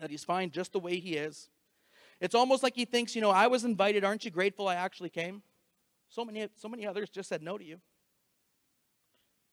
[0.00, 1.48] that he's fine just the way he is.
[2.20, 4.04] It's almost like he thinks, you know, I was invited.
[4.04, 5.42] Aren't you grateful I actually came?
[6.08, 7.80] So many, so many others just said no to you.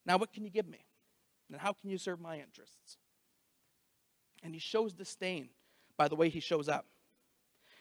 [0.05, 0.85] Now, what can you give me?
[1.51, 2.97] And how can you serve my interests?
[4.43, 5.49] And he shows disdain
[5.97, 6.85] by the way he shows up.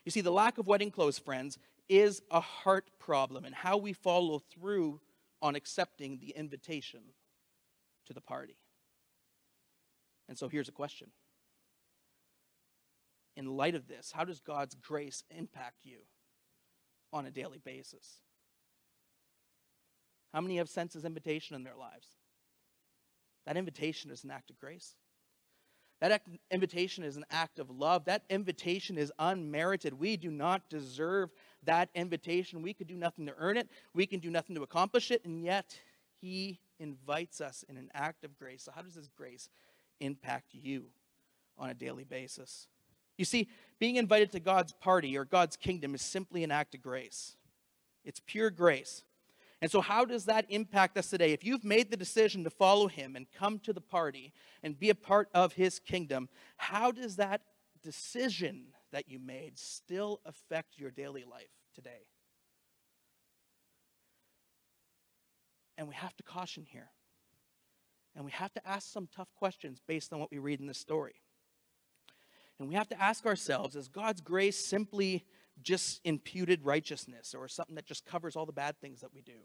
[0.04, 3.92] You see, the lack of wedding clothes, friends, is a heart problem and how we
[3.92, 5.00] follow through
[5.42, 7.00] on accepting the invitation
[8.06, 8.56] to the party.
[10.28, 11.08] And so here's a question.
[13.40, 16.00] In light of this, how does God's grace impact you
[17.10, 18.20] on a daily basis?
[20.34, 22.06] How many have sensed his invitation in their lives?
[23.46, 24.94] That invitation is an act of grace.
[26.02, 28.04] That invitation is an act of love.
[28.04, 29.98] That invitation is unmerited.
[29.98, 31.30] We do not deserve
[31.64, 32.60] that invitation.
[32.60, 35.42] We could do nothing to earn it, we can do nothing to accomplish it, and
[35.42, 35.78] yet
[36.20, 38.64] He invites us in an act of grace.
[38.64, 39.48] So, how does this grace
[39.98, 40.88] impact you
[41.56, 42.68] on a daily basis?
[43.20, 46.80] You see, being invited to God's party or God's kingdom is simply an act of
[46.80, 47.36] grace.
[48.02, 49.04] It's pure grace.
[49.60, 51.34] And so, how does that impact us today?
[51.34, 54.88] If you've made the decision to follow him and come to the party and be
[54.88, 57.42] a part of his kingdom, how does that
[57.82, 62.06] decision that you made still affect your daily life today?
[65.76, 66.88] And we have to caution here.
[68.16, 70.78] And we have to ask some tough questions based on what we read in this
[70.78, 71.16] story.
[72.60, 75.24] And we have to ask ourselves is God's grace simply
[75.62, 79.40] just imputed righteousness or something that just covers all the bad things that we do?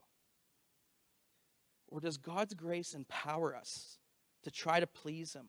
[1.87, 3.99] Or does God's grace empower us
[4.43, 5.47] to try to please Him,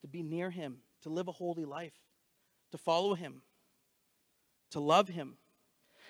[0.00, 2.00] to be near Him, to live a holy life,
[2.70, 3.42] to follow Him,
[4.70, 5.34] to love Him?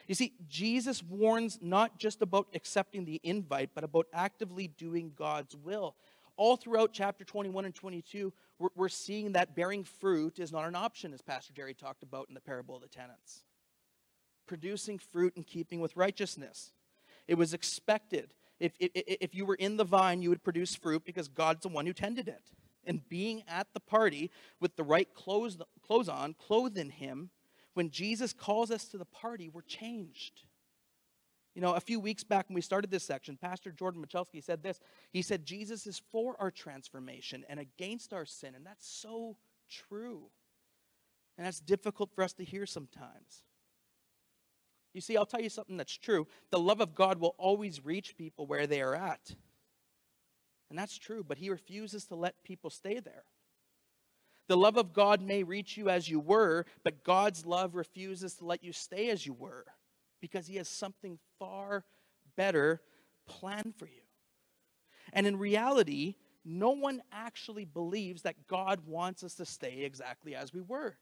[0.07, 5.57] You see, Jesus warns not just about accepting the invite, but about actively doing God's
[5.57, 5.97] will.
[6.37, 10.77] All throughout chapter 21 and 22, we're, we're seeing that bearing fruit is not an
[10.77, 13.42] option, as Pastor Jerry talked about in the parable of the tenants.
[14.46, 16.72] Producing fruit in keeping with righteousness.
[17.27, 18.35] It was expected.
[18.61, 21.68] If, if, if you were in the vine, you would produce fruit because God's the
[21.68, 22.53] one who tended it.
[22.85, 27.31] And being at the party with the right clothes, clothes on, clothed in Him,
[27.75, 30.42] when Jesus calls us to the party, we're changed.
[31.55, 34.62] You know, a few weeks back when we started this section, Pastor Jordan Michalski said
[34.62, 34.81] this.
[35.11, 38.55] He said, Jesus is for our transformation and against our sin.
[38.55, 39.37] And that's so
[39.71, 40.31] true.
[41.37, 43.43] And that's difficult for us to hear sometimes.
[44.95, 46.27] You see, I'll tell you something that's true.
[46.51, 49.35] The love of God will always reach people where they are at.
[50.71, 53.25] And that's true, but He refuses to let people stay there.
[54.49, 58.47] The love of God may reach you as you were, but God's love refuses to
[58.47, 59.67] let you stay as you were
[60.23, 61.85] because He has something far
[62.37, 62.81] better
[63.27, 64.01] planned for you.
[65.13, 70.55] And in reality, no one actually believes that God wants us to stay exactly as
[70.55, 70.97] we were.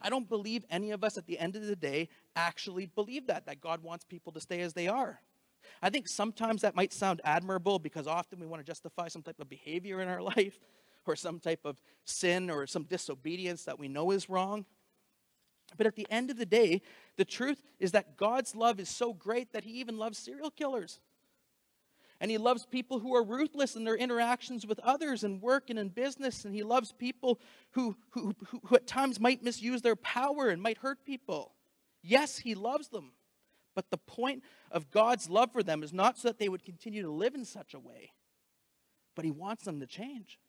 [0.00, 3.46] I don't believe any of us at the end of the day actually believe that,
[3.46, 5.20] that God wants people to stay as they are.
[5.82, 9.40] I think sometimes that might sound admirable because often we want to justify some type
[9.40, 10.60] of behavior in our life
[11.06, 14.64] or some type of sin or some disobedience that we know is wrong.
[15.76, 16.82] But at the end of the day,
[17.16, 21.00] the truth is that God's love is so great that He even loves serial killers.
[22.20, 25.78] And He loves people who are ruthless in their interactions with others and work and
[25.78, 26.44] in business.
[26.44, 27.38] And He loves people
[27.72, 31.54] who, who, who, who at times might misuse their power and might hurt people.
[32.02, 33.12] Yes, He loves them.
[33.74, 37.02] But the point of God's love for them is not so that they would continue
[37.02, 38.10] to live in such a way,
[39.14, 40.40] but He wants them to change.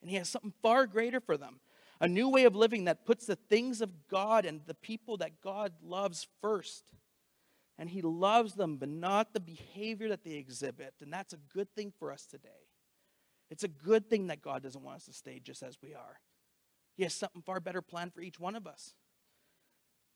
[0.00, 1.60] And He has something far greater for them
[2.02, 5.40] a new way of living that puts the things of God and the people that
[5.40, 6.90] God loves first.
[7.78, 10.94] And He loves them, but not the behavior that they exhibit.
[11.00, 12.66] And that's a good thing for us today.
[13.50, 16.20] It's a good thing that God doesn't want us to stay just as we are.
[16.96, 18.94] He has something far better planned for each one of us.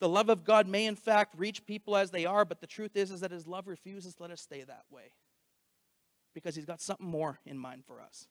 [0.01, 2.97] The love of God may, in fact, reach people as they are, but the truth
[2.97, 5.13] is, is that His love refuses to let us stay that way
[6.35, 8.27] because He's got something more in mind for us.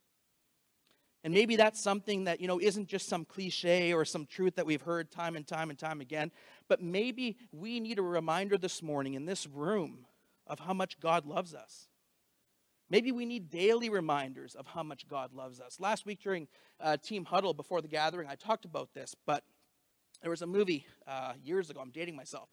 [1.25, 4.65] And maybe that's something that, you know, isn't just some cliche or some truth that
[4.67, 6.31] we've heard time and time and time again,
[6.67, 10.05] but maybe we need a reminder this morning in this room
[10.45, 11.87] of how much God loves us.
[12.91, 15.79] Maybe we need daily reminders of how much God loves us.
[15.79, 16.47] Last week during
[16.79, 19.43] uh, Team Huddle before the gathering, I talked about this, but
[20.21, 22.49] there was a movie uh, years ago, I'm dating myself,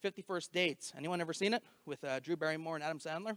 [0.00, 0.94] 50 First Dates.
[0.96, 1.62] Anyone ever seen it?
[1.84, 3.36] With uh, Drew Barrymore and Adam Sandler?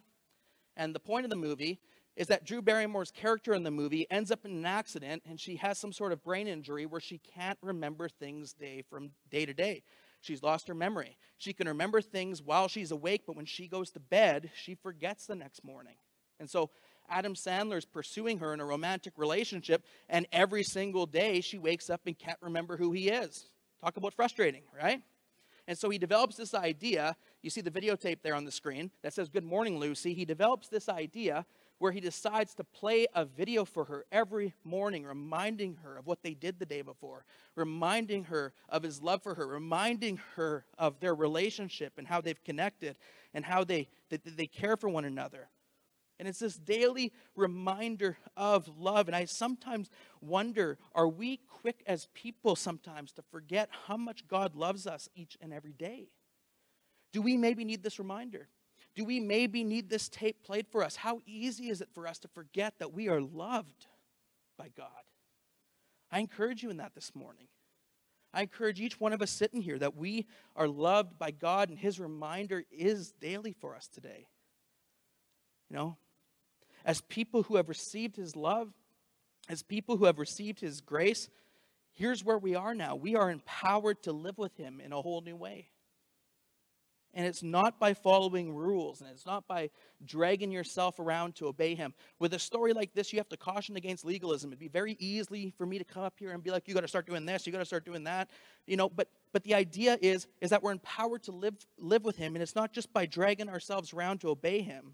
[0.78, 1.82] And the point of the movie
[2.18, 5.56] is that Drew Barrymore's character in the movie ends up in an accident and she
[5.58, 9.54] has some sort of brain injury where she can't remember things day from day to
[9.54, 9.84] day.
[10.20, 11.16] She's lost her memory.
[11.38, 15.28] She can remember things while she's awake, but when she goes to bed, she forgets
[15.28, 15.94] the next morning.
[16.40, 16.72] And so
[17.08, 22.02] Adam Sandler's pursuing her in a romantic relationship, and every single day she wakes up
[22.08, 23.46] and can't remember who he is.
[23.80, 25.02] Talk about frustrating, right?
[25.68, 27.16] And so he develops this idea.
[27.42, 30.14] You see the videotape there on the screen that says, Good morning, Lucy.
[30.14, 31.46] He develops this idea
[31.80, 36.24] where he decides to play a video for her every morning, reminding her of what
[36.24, 37.24] they did the day before,
[37.56, 42.44] reminding her of his love for her, reminding her of their relationship and how they've
[42.44, 42.98] connected
[43.34, 45.50] and how they, they, they care for one another.
[46.20, 49.08] And it's this daily reminder of love.
[49.08, 54.56] And I sometimes wonder are we quick as people sometimes to forget how much God
[54.56, 56.10] loves us each and every day?
[57.14, 58.48] Do we maybe need this reminder?
[58.98, 60.96] Do we maybe need this tape played for us?
[60.96, 63.86] How easy is it for us to forget that we are loved
[64.58, 64.88] by God?
[66.12, 67.46] I encourage you in that this morning.
[68.34, 71.78] I encourage each one of us sitting here that we are loved by God, and
[71.78, 74.30] His reminder is daily for us today.
[75.70, 75.98] You know,
[76.84, 78.74] as people who have received his love,
[79.48, 81.30] as people who have received his grace,
[81.94, 82.96] here's where we are now.
[82.96, 85.70] We are empowered to live with him in a whole new way.
[87.18, 89.72] And it's not by following rules, and it's not by
[90.06, 91.96] dragging yourself around to obey him.
[92.20, 94.52] With a story like this, you have to caution against legalism.
[94.52, 96.82] It'd be very easy for me to come up here and be like, you got
[96.82, 98.30] to start doing this, you got to start doing that.
[98.68, 102.18] You know, but but the idea is, is that we're empowered to live live with
[102.18, 104.94] him, and it's not just by dragging ourselves around to obey him,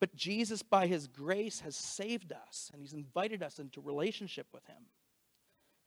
[0.00, 4.66] but Jesus, by his grace, has saved us and he's invited us into relationship with
[4.66, 4.82] him.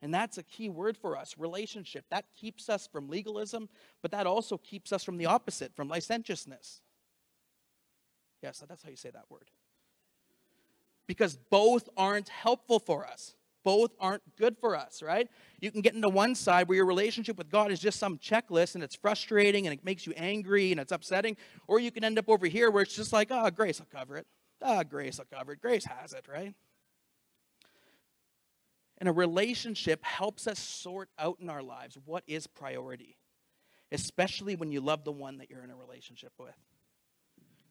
[0.02, 2.06] And that's a key word for us relationship.
[2.10, 3.70] That keeps us from legalism,
[4.02, 6.82] but that also keeps us from the opposite, from licentiousness.
[8.44, 9.50] Yes, that's how you say that word.
[11.08, 13.36] Because both aren't helpful for us
[13.68, 15.28] both aren't good for us, right?
[15.60, 18.76] You can get into one side where your relationship with God is just some checklist
[18.76, 21.36] and it's frustrating and it makes you angry and it's upsetting,
[21.68, 24.16] or you can end up over here where it's just like, oh, grace will cover
[24.16, 24.26] it.
[24.62, 25.60] Ah, oh, grace will cover it.
[25.60, 26.56] Grace has it, right?
[29.00, 33.18] And a relationship helps us sort out in our lives what is priority,
[33.92, 36.56] especially when you love the one that you're in a relationship with.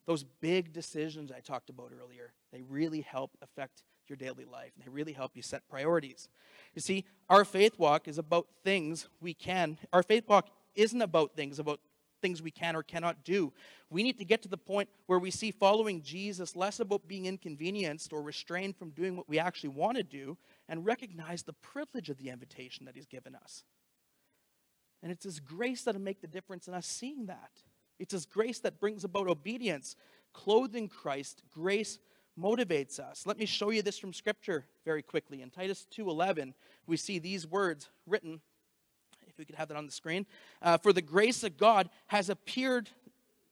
[0.07, 4.71] Those big decisions I talked about earlier, they really help affect your daily life.
[4.79, 6.29] They really help you set priorities.
[6.75, 9.79] You see, our faith walk is about things we can.
[9.93, 11.81] Our faith walk isn't about things about
[12.21, 13.53] things we can or cannot do.
[13.91, 17.27] We need to get to the point where we see following Jesus less about being
[17.27, 20.37] inconvenienced or restrained from doing what we actually want to do
[20.69, 23.65] and recognize the privilege of the invitation that he's given us.
[25.03, 27.51] And it's his grace that'll make the difference in us seeing that.
[27.99, 29.97] It's his grace that brings about obedience.
[30.33, 31.99] Clothed in Christ, grace
[32.39, 33.27] motivates us.
[33.27, 35.43] Let me show you this from scripture very quickly.
[35.43, 36.55] In Titus 2:11,
[36.87, 38.41] we see these words written
[39.37, 40.25] if we could have that on the screen.
[40.63, 42.89] Uh, For the grace of God has appeared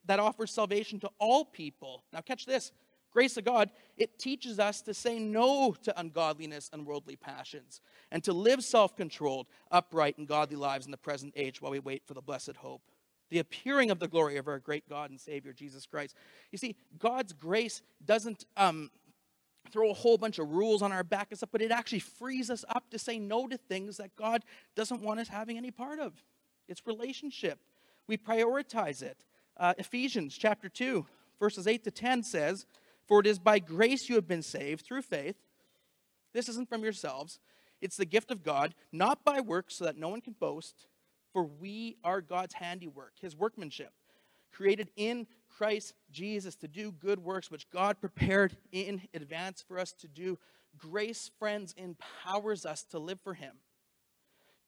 [0.06, 2.02] that offers salvation to all people.
[2.12, 2.72] Now, catch this
[3.12, 8.24] grace of God, it teaches us to say no to ungodliness and worldly passions and
[8.24, 12.02] to live self controlled, upright, and godly lives in the present age while we wait
[12.06, 12.82] for the blessed hope
[13.30, 16.14] the appearing of the glory of our great God and Savior, Jesus Christ.
[16.52, 18.90] You see, God's grace doesn't um,
[19.70, 22.50] throw a whole bunch of rules on our back and stuff, but it actually frees
[22.50, 25.98] us up to say no to things that God doesn't want us having any part
[25.98, 26.12] of.
[26.68, 27.58] It's relationship.
[28.06, 29.24] We prioritize it.
[29.56, 31.06] Uh, Ephesians chapter 2,
[31.38, 32.66] verses 8 to 10 says,
[33.06, 35.36] For it is by grace you have been saved through faith.
[36.32, 37.38] This isn't from yourselves,
[37.80, 40.86] it's the gift of God, not by works, so that no one can boast.
[41.32, 43.92] For we are God's handiwork, his workmanship,
[44.52, 49.92] created in Christ Jesus to do good works which God prepared in advance for us
[50.00, 50.38] to do.
[50.76, 53.56] Grace, friends, empowers us to live for him.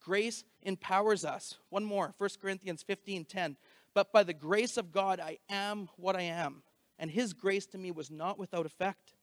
[0.05, 1.57] Grace empowers us.
[1.71, 3.57] One more, 1 Corinthians 15 10.
[3.95, 6.63] But by the grace of God, I am what I am,
[6.99, 9.15] and his grace to me was not without effect.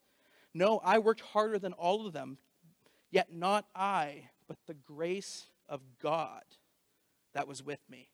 [0.53, 2.37] No, I worked harder than all of them,
[3.11, 6.43] yet not I, but the grace of God
[7.33, 8.09] that was with me.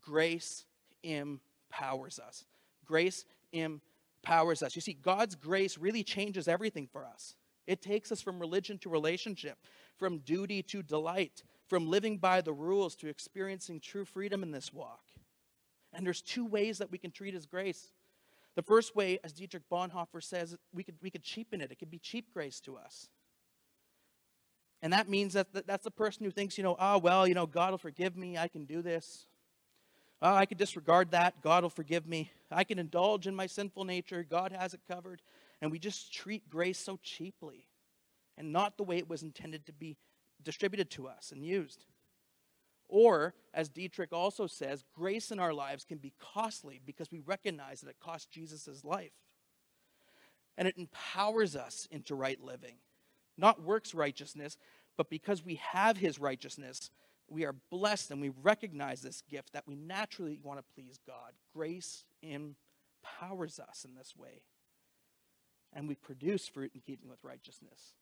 [0.00, 0.64] Grace
[1.02, 2.44] empowers us.
[2.86, 4.74] Grace empowers us.
[4.74, 7.34] You see, God's grace really changes everything for us.
[7.66, 9.58] It takes us from religion to relationship,
[9.96, 14.72] from duty to delight, from living by the rules to experiencing true freedom in this
[14.72, 15.02] walk.
[15.92, 17.90] And there's two ways that we can treat His grace.
[18.54, 21.72] The first way, as Dietrich Bonhoeffer says, we could, we could cheapen it.
[21.72, 23.08] It could be cheap grace to us.
[24.82, 27.46] And that means that that's the person who thinks, you know, oh, well, you know,
[27.46, 28.38] God will forgive me.
[28.38, 29.26] I can do this.
[30.22, 31.42] Oh, I can disregard that.
[31.42, 32.30] God will forgive me.
[32.50, 34.26] I can indulge in my sinful nature.
[34.28, 35.20] God has it covered.
[35.60, 37.66] And we just treat grace so cheaply
[38.38, 39.96] and not the way it was intended to be
[40.42, 41.84] distributed to us and used.
[42.88, 47.80] Or, as Dietrich also says, grace in our lives can be costly because we recognize
[47.80, 49.12] that it cost Jesus' life.
[50.56, 52.76] And it empowers us into right living.
[53.36, 54.56] Not works righteousness,
[54.96, 56.90] but because we have his righteousness,
[57.28, 61.32] we are blessed and we recognize this gift that we naturally want to please God.
[61.54, 64.42] Grace empowers us in this way.
[65.72, 67.94] And we produce fruit in keeping with righteousness.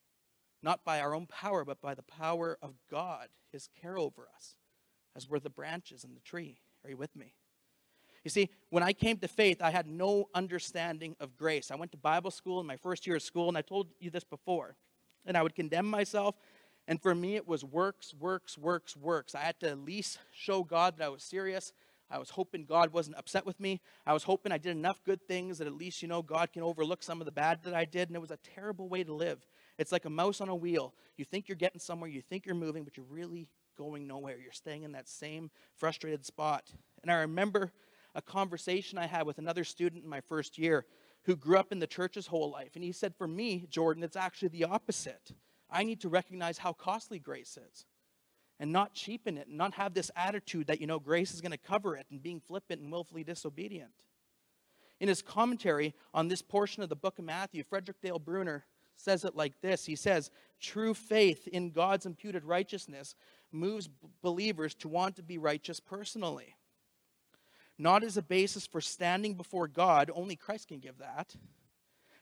[0.62, 4.56] Not by our own power, but by the power of God, his care over us
[5.16, 6.58] as we're the branches in the tree.
[6.84, 7.34] Are you with me?
[8.24, 11.70] You see, when I came to faith, I had no understanding of grace.
[11.70, 14.10] I went to Bible school in my first year of school, and I told you
[14.10, 14.76] this before.
[15.26, 16.34] And I would condemn myself.
[16.86, 19.34] And for me, it was works, works, works, works.
[19.34, 21.72] I had to at least show God that I was serious.
[22.10, 23.80] I was hoping God wasn't upset with me.
[24.06, 26.62] I was hoping I did enough good things that at least, you know, God can
[26.62, 28.08] overlook some of the bad that I did.
[28.08, 29.46] And it was a terrible way to live.
[29.78, 30.94] It's like a mouse on a wheel.
[31.16, 34.38] You think you're getting somewhere, you think you're moving, but you're really going nowhere.
[34.38, 36.70] You're staying in that same frustrated spot.
[37.02, 37.72] And I remember
[38.14, 40.86] a conversation I had with another student in my first year
[41.24, 42.72] who grew up in the church his whole life.
[42.74, 45.32] And he said, For me, Jordan, it's actually the opposite.
[45.74, 47.84] I need to recognize how costly grace is
[48.60, 51.52] and not cheapen it and not have this attitude that, you know, grace is going
[51.52, 53.90] to cover it and being flippant and willfully disobedient.
[55.00, 58.64] In his commentary on this portion of the book of Matthew, Frederick Dale Bruner
[58.94, 63.16] says it like this He says, True faith in God's imputed righteousness
[63.50, 63.88] moves
[64.22, 66.54] believers to want to be righteous personally.
[67.76, 71.34] Not as a basis for standing before God, only Christ can give that,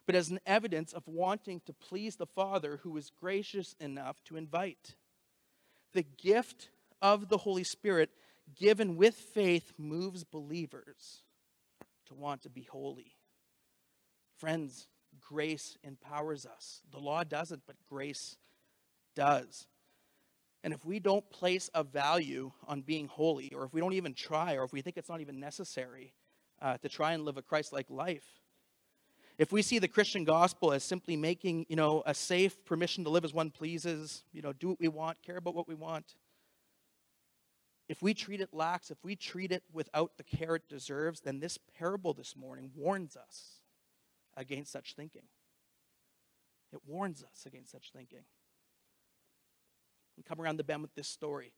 [0.07, 4.37] but as an evidence of wanting to please the Father who is gracious enough to
[4.37, 4.95] invite.
[5.93, 8.11] The gift of the Holy Spirit
[8.59, 11.23] given with faith moves believers
[12.07, 13.15] to want to be holy.
[14.39, 14.89] Friends,
[15.21, 16.83] grace empowers us.
[16.91, 18.37] The law doesn't, but grace
[19.15, 19.67] does.
[20.65, 24.15] And if we don't place a value on being holy, or if we don't even
[24.15, 26.15] try, or if we think it's not even necessary
[26.61, 28.42] uh, to try and live a Christ like life,
[29.39, 33.11] if we see the Christian gospel as simply making, you know, a safe permission to
[33.11, 36.15] live as one pleases, you know, do what we want, care about what we want,
[37.89, 41.41] if we treat it lax, if we treat it without the care it deserves, then
[41.41, 43.61] this parable this morning warns us
[44.37, 45.25] against such thinking.
[46.73, 48.25] It warns us against such thinking
[50.17, 51.53] and come around the bend with this story.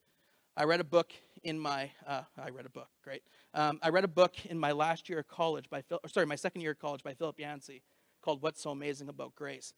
[0.57, 3.23] I read a book in my, uh, I read a book, great.
[3.55, 6.37] Um, I read a book in my last year of college by, Phil, sorry, my
[6.37, 7.83] second year of college by Philip Yancey
[8.23, 9.75] called What's So Amazing About Grace.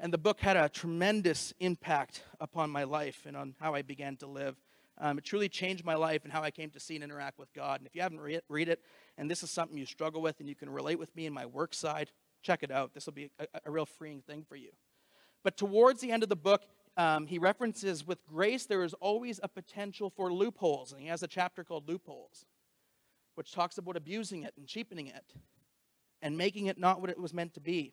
[0.00, 4.16] And the book had a tremendous impact upon my life and on how I began
[4.16, 4.56] to live.
[4.96, 7.52] Um, it truly changed my life and how I came to see and interact with
[7.52, 7.80] God.
[7.80, 8.80] And if you haven't read it, read it,
[9.18, 11.44] and this is something you struggle with and you can relate with me in my
[11.44, 12.10] work side,
[12.42, 12.94] check it out.
[12.94, 14.70] This will be a, a real freeing thing for you.
[15.42, 16.62] But towards the end of the book,
[16.96, 20.92] um, he references with grace, there is always a potential for loopholes.
[20.92, 22.46] And he has a chapter called Loopholes,
[23.34, 25.34] which talks about abusing it and cheapening it
[26.22, 27.92] and making it not what it was meant to be.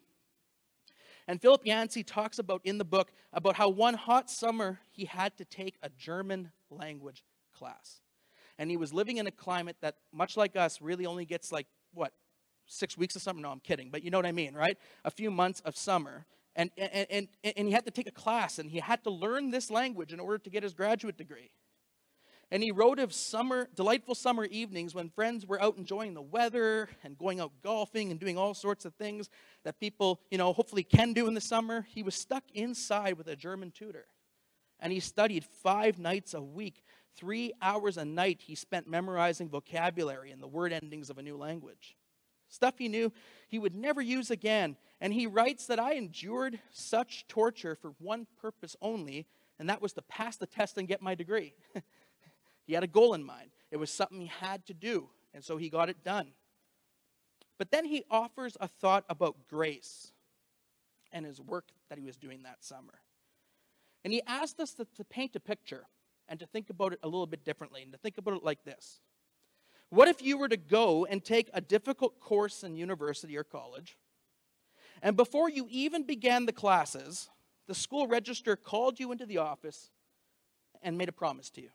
[1.28, 5.38] And Philip Yancey talks about in the book about how one hot summer he had
[5.38, 7.24] to take a German language
[7.56, 8.02] class.
[8.58, 11.68] And he was living in a climate that, much like us, really only gets like,
[11.94, 12.14] what,
[12.66, 13.42] six weeks of summer?
[13.42, 14.78] No, I'm kidding, but you know what I mean, right?
[15.04, 16.26] A few months of summer.
[16.56, 19.52] And, and, and, and he had to take a class and he had to learn
[19.52, 21.52] this language in order to get his graduate degree.
[22.54, 26.90] And he wrote of summer, delightful summer evenings when friends were out enjoying the weather
[27.02, 29.30] and going out golfing and doing all sorts of things
[29.64, 31.88] that people, you know, hopefully can do in the summer.
[31.90, 34.08] He was stuck inside with a German tutor.
[34.82, 36.84] And he studied five nights a week.
[37.16, 41.38] Three hours a night he spent memorizing vocabulary and the word endings of a new
[41.38, 41.96] language.
[42.52, 43.12] Stuff he knew
[43.48, 48.28] he would never use again and he writes that I endured such torture for one
[48.40, 49.26] purpose only,
[49.58, 51.56] and that was to pass the test and get my degree.
[52.68, 55.58] he had a goal in mind, it was something he had to do, and so
[55.58, 56.34] he got it done.
[57.58, 60.12] But then he offers a thought about grace
[61.12, 62.94] and his work that he was doing that summer.
[64.04, 65.86] And he asked us to, to paint a picture
[66.30, 68.64] and to think about it a little bit differently and to think about it like
[68.64, 69.00] this.
[69.92, 73.98] What if you were to go and take a difficult course in university or college?
[75.02, 77.30] And before you even began the classes,
[77.68, 79.90] the school register called you into the office
[80.82, 81.70] and made a promise to you.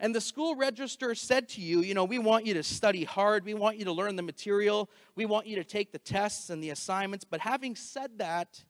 [0.00, 3.44] And the school register said to you, you know, we want you to study hard.
[3.44, 4.90] We want you to learn the material.
[5.14, 7.24] We want you to take the tests and the assignments.
[7.24, 8.64] But having said that,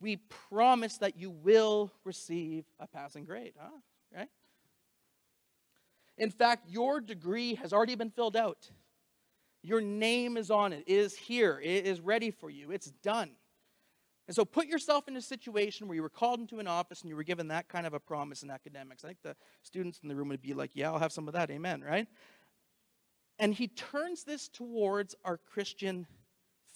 [0.00, 3.70] we promise that you will receive a passing grade, huh?
[4.14, 4.28] Right?
[6.18, 8.70] In fact, your degree has already been filled out.
[9.62, 13.32] Your name is on it, it is here, it is ready for you, it's done.
[14.28, 17.08] And so put yourself in a situation where you were called into an office and
[17.08, 19.04] you were given that kind of a promise in academics.
[19.04, 21.34] I think the students in the room would be like, yeah, I'll have some of
[21.34, 21.50] that.
[21.50, 22.08] Amen, right?
[23.38, 26.06] And he turns this towards our Christian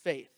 [0.05, 0.31] faith.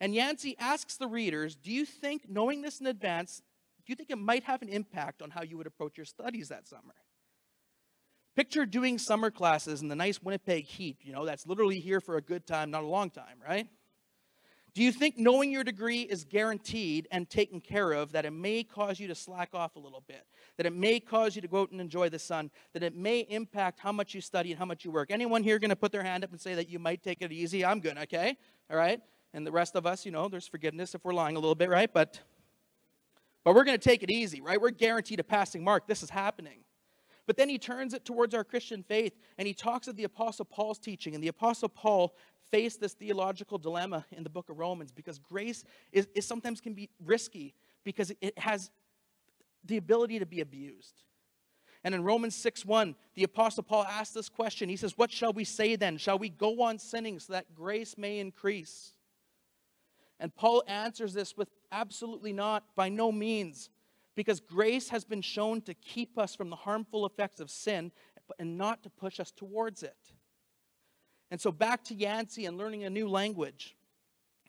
[0.00, 3.42] And Yancey asks the readers, do you think, knowing this in advance,
[3.84, 6.48] do you think it might have an impact on how you would approach your studies
[6.48, 6.94] that summer?
[8.34, 10.98] Picture doing summer classes in the nice Winnipeg heat.
[11.02, 13.66] You know, that's literally here for a good time, not a long time, right?
[14.74, 18.64] Do you think knowing your degree is guaranteed and taken care of, that it may
[18.64, 20.24] cause you to slack off a little bit,
[20.56, 23.20] that it may cause you to go out and enjoy the sun, that it may
[23.20, 25.10] impact how much you study and how much you work?
[25.10, 27.32] Anyone here going to put their hand up and say that you might take it
[27.32, 27.66] easy?
[27.66, 28.38] I'm good, okay?
[28.70, 28.98] All right?
[29.34, 31.68] And the rest of us, you know, there's forgiveness if we're lying a little bit,
[31.68, 31.92] right?
[31.92, 32.20] But
[33.44, 34.60] but we're going to take it easy, right?
[34.60, 35.88] We're guaranteed a passing mark.
[35.88, 36.60] This is happening.
[37.26, 40.44] But then he turns it towards our Christian faith and he talks of the Apostle
[40.44, 41.14] Paul's teaching.
[41.14, 42.14] And the Apostle Paul
[42.50, 46.74] faced this theological dilemma in the book of Romans because grace is, is sometimes can
[46.74, 47.54] be risky
[47.84, 48.70] because it has
[49.64, 51.02] the ability to be abused.
[51.84, 54.68] And in Romans 6 1, the Apostle Paul asks this question.
[54.68, 55.96] He says, What shall we say then?
[55.96, 58.92] Shall we go on sinning so that grace may increase?
[60.20, 63.70] And Paul answers this with absolutely not, by no means,
[64.14, 67.92] because grace has been shown to keep us from the harmful effects of sin
[68.38, 69.96] and not to push us towards it.
[71.30, 73.74] And so back to Yancey and learning a new language.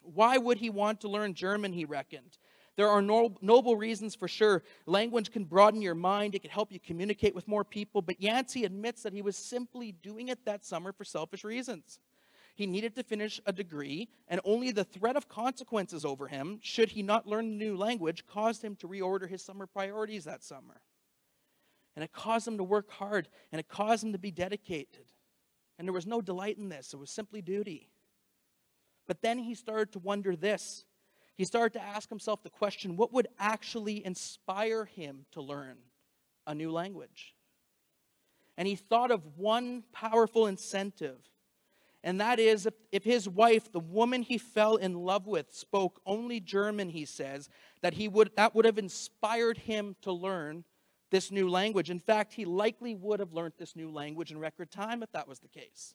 [0.01, 2.37] Why would he want to learn German, he reckoned?
[2.75, 4.63] There are no, noble reasons for sure.
[4.85, 8.65] Language can broaden your mind, it can help you communicate with more people, but Yancey
[8.65, 11.99] admits that he was simply doing it that summer for selfish reasons.
[12.55, 16.89] He needed to finish a degree, and only the threat of consequences over him, should
[16.89, 20.81] he not learn a new language, caused him to reorder his summer priorities that summer.
[21.95, 25.05] And it caused him to work hard, and it caused him to be dedicated.
[25.77, 27.89] And there was no delight in this, it was simply duty.
[29.07, 30.85] But then he started to wonder this.
[31.35, 35.77] He started to ask himself the question what would actually inspire him to learn
[36.45, 37.33] a new language?
[38.55, 41.17] And he thought of one powerful incentive
[42.03, 46.01] and that is if, if his wife, the woman he fell in love with, spoke
[46.05, 47.49] only German, he says,
[47.81, 50.65] that he would that would have inspired him to learn
[51.11, 51.89] this new language.
[51.89, 55.27] In fact, he likely would have learned this new language in record time if that
[55.27, 55.93] was the case.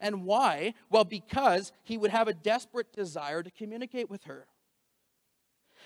[0.00, 0.74] And why?
[0.88, 4.46] Well, because he would have a desperate desire to communicate with her.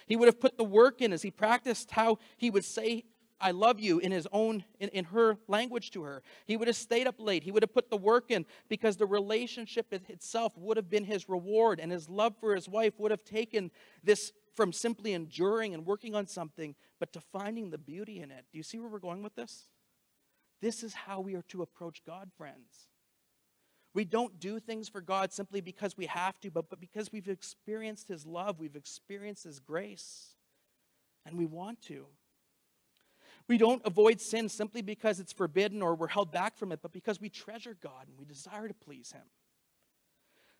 [0.07, 3.05] He would have put the work in as he practiced how he would say
[3.41, 6.23] I love you in his own, in, in her language to her.
[6.47, 7.43] He would have stayed up late.
[7.43, 11.29] He would have put the work in because the relationship itself would have been his
[11.29, 13.71] reward, and his love for his wife would have taken
[14.03, 18.45] this from simply enduring and working on something, but to finding the beauty in it.
[18.53, 19.65] Do you see where we're going with this?
[20.63, 22.89] This is how we are to approach God, friends.
[23.95, 27.29] We don't do things for God simply because we have to, but, but because we've
[27.29, 30.35] experienced His love, we've experienced His grace,
[31.27, 32.07] and we want to.
[33.49, 36.93] We don't avoid sin simply because it's forbidden or we're held back from it, but
[36.93, 39.25] because we treasure God and we desire to please Him.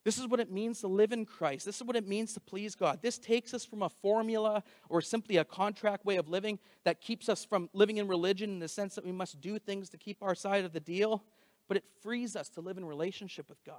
[0.05, 1.65] This is what it means to live in Christ.
[1.65, 2.99] This is what it means to please God.
[3.01, 7.31] This takes us from a formula or simply a contract way of living that keeps
[7.31, 10.23] us from living in religion in the sense that we must do things to keep
[10.23, 11.25] our side of the deal,
[11.69, 13.77] but it frees us to live in relationship with God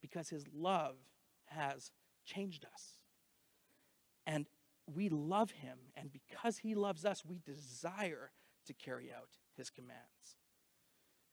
[0.00, 0.96] because His love
[1.48, 1.90] has
[2.24, 2.92] changed us.
[4.26, 4.46] And
[4.94, 8.30] we love him, and because he loves us, we desire
[8.66, 10.36] to carry out his commands.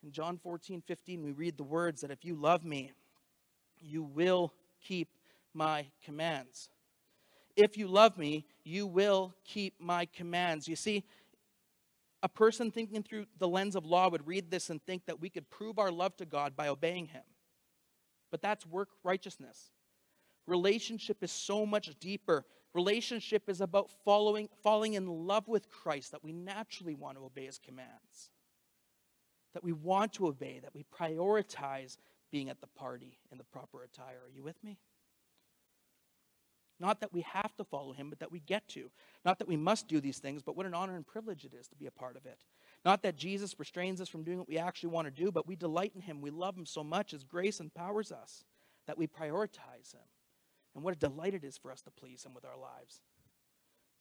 [0.03, 2.91] In John 14, 15, we read the words that if you love me,
[3.79, 5.09] you will keep
[5.53, 6.69] my commands.
[7.55, 10.67] If you love me, you will keep my commands.
[10.67, 11.03] You see,
[12.23, 15.29] a person thinking through the lens of law would read this and think that we
[15.29, 17.23] could prove our love to God by obeying him.
[18.31, 19.71] But that's work righteousness.
[20.47, 26.23] Relationship is so much deeper Relationship is about following, falling in love with Christ, that
[26.23, 28.31] we naturally want to obey his commands,
[29.53, 31.97] that we want to obey, that we prioritize
[32.31, 34.21] being at the party in the proper attire.
[34.25, 34.79] Are you with me?
[36.79, 38.89] Not that we have to follow him, but that we get to.
[39.23, 41.67] Not that we must do these things, but what an honor and privilege it is
[41.67, 42.39] to be a part of it.
[42.83, 45.55] Not that Jesus restrains us from doing what we actually want to do, but we
[45.55, 46.21] delight in him.
[46.21, 47.11] We love him so much.
[47.11, 48.43] His grace empowers us
[48.87, 50.01] that we prioritize him.
[50.75, 53.01] And what a delight it is for us to please Him with our lives.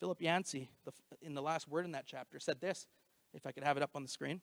[0.01, 2.87] Philip Yancey, the, in the last word in that chapter, said this,
[3.35, 4.41] if I could have it up on the screen.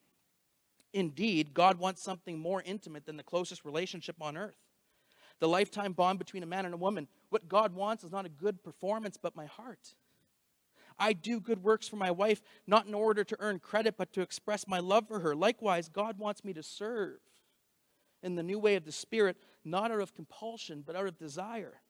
[0.93, 4.57] Indeed, God wants something more intimate than the closest relationship on earth.
[5.39, 7.07] The lifetime bond between a man and a woman.
[7.30, 9.95] What God wants is not a good performance, but my heart.
[10.97, 14.21] I do good works for my wife, not in order to earn credit, but to
[14.21, 15.36] express my love for her.
[15.36, 17.19] Likewise, God wants me to serve
[18.21, 21.82] in the new way of the Spirit, not out of compulsion, but out of desire.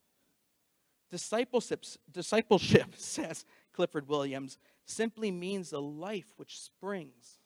[1.10, 7.40] Discipleship, discipleship, says Clifford Williams, simply means a life which springs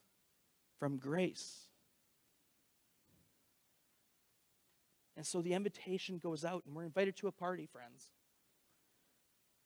[0.80, 1.68] from grace.
[5.16, 8.12] And so the invitation goes out, and we're invited to a party, friends.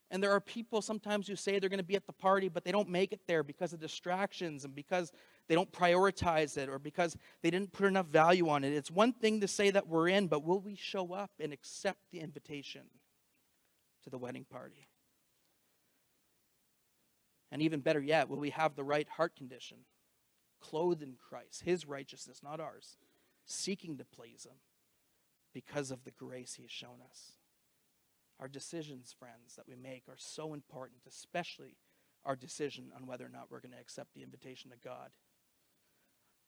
[0.10, 2.64] And there are people sometimes who say they're going to be at the party, but
[2.64, 5.12] they don't make it there because of distractions and because
[5.48, 8.74] they don't prioritize it or because they didn't put enough value on it.
[8.74, 12.00] It's one thing to say that we're in, but will we show up and accept
[12.12, 12.84] the invitation
[14.08, 14.88] to the wedding party?
[17.51, 19.80] And even better yet, will we have the right heart condition,
[20.62, 22.95] clothed in Christ, his righteousness, not ours,
[23.45, 24.60] seeking to please him
[25.53, 27.34] because of the grace he has shown us?
[28.39, 31.76] Our decisions, friends, that we make are so important, especially
[32.24, 35.10] our decision on whether or not we're going to accept the invitation of God.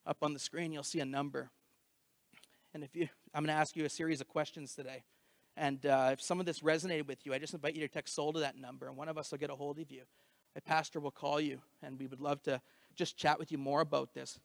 [0.06, 1.50] Up on the screen, you'll see a number.
[2.72, 5.04] And if you, I'm going to ask you a series of questions today.
[5.60, 8.14] And uh, if some of this resonated with you, I just invite you to text
[8.14, 10.02] soul to that number, and one of us will get a hold of you.
[10.56, 12.60] A pastor will call you, and we would love to
[12.96, 14.40] just chat with you more about this.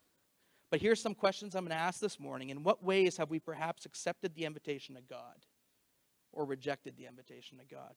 [0.70, 2.50] But here's some questions I'm going to ask this morning.
[2.50, 5.46] In what ways have we perhaps accepted the invitation of God?
[6.36, 7.96] or rejected the invitation of God.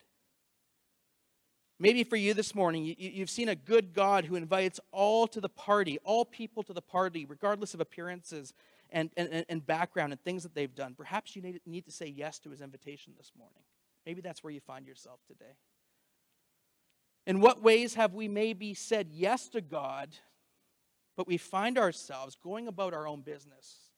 [1.81, 5.41] Maybe for you this morning, you, have seen a good God who invites all to
[5.41, 8.53] the party, all people to the party, regardless of appearances
[8.91, 10.95] and, and, and background and things that they've done.
[10.97, 13.62] Perhaps you need, need to say yes to his invitation this morning.
[14.07, 15.57] Maybe that's where you find yourself today.
[17.26, 20.16] In what ways have we maybe said yes to God,
[21.16, 23.91] but we find ourselves going about our own business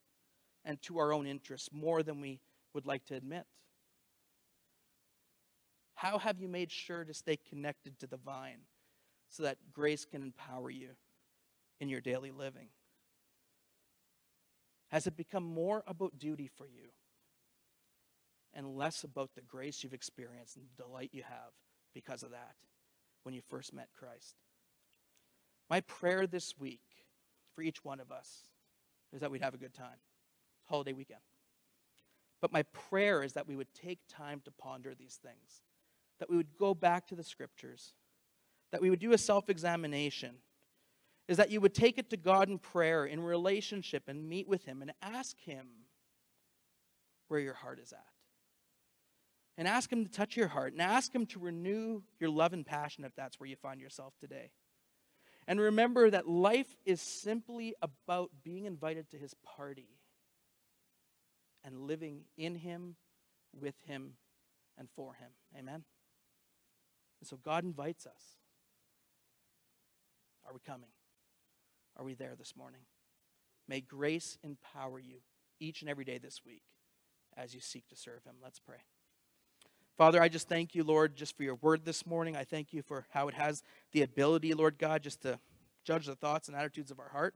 [0.64, 2.41] and to our own interests more than we
[2.74, 3.47] would like to admit?
[5.95, 8.62] How have you made sure to stay connected to the vine
[9.28, 10.88] so that grace can empower you
[11.78, 12.68] in your daily living?
[14.91, 16.91] Has it become more about duty for you
[18.53, 21.53] and less about the grace you've experienced and the delight you have
[21.95, 22.57] because of that
[23.22, 24.34] when you first met Christ?
[25.68, 26.80] My prayer this week
[27.55, 28.49] for each one of us
[29.12, 29.99] is that we'd have a good time.
[30.64, 31.20] Holiday weekend.
[32.41, 35.62] But my prayer is that we would take time to ponder these things
[36.20, 37.95] that we would go back to the scriptures,
[38.72, 40.36] that we would do a self examination,
[41.31, 44.64] is that you would take it to God in prayer, in relationship, and meet with
[44.64, 45.68] Him and ask Him
[47.28, 48.05] where your heart is at.
[49.57, 52.66] And ask Him to touch your heart and ask Him to renew your love and
[52.66, 54.51] passion if that's where you find yourself today.
[55.47, 60.01] And remember that life is simply about being invited to His party
[61.62, 62.97] and living in Him,
[63.53, 64.14] with Him,
[64.76, 65.31] and for Him.
[65.57, 65.85] Amen.
[67.20, 68.22] And so God invites us.
[70.45, 70.89] Are we coming?
[72.01, 72.80] Are we there this morning?
[73.68, 75.16] May grace empower you
[75.61, 76.62] each and every day this week
[77.36, 78.36] as you seek to serve Him.
[78.42, 78.78] Let's pray.
[79.98, 82.38] Father, I just thank you, Lord, just for your word this morning.
[82.38, 85.38] I thank you for how it has the ability, Lord God, just to
[85.84, 87.34] judge the thoughts and attitudes of our heart.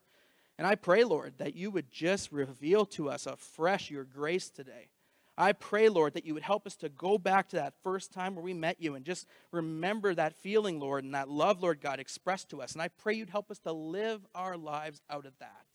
[0.57, 4.89] And I pray, Lord, that you would just reveal to us afresh your grace today.
[5.37, 8.37] I pray, Lord, that you would help us to go back to that first time
[8.37, 11.99] where we met you and just remember that feeling, Lord, and that love, Lord God,
[11.99, 12.73] expressed to us.
[12.73, 15.67] And I pray you'd help us to live our lives out of that.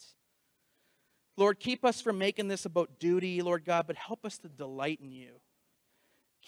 [1.35, 4.99] Lord, keep us from making this about duty, Lord God, but help us to delight
[5.01, 5.41] in you.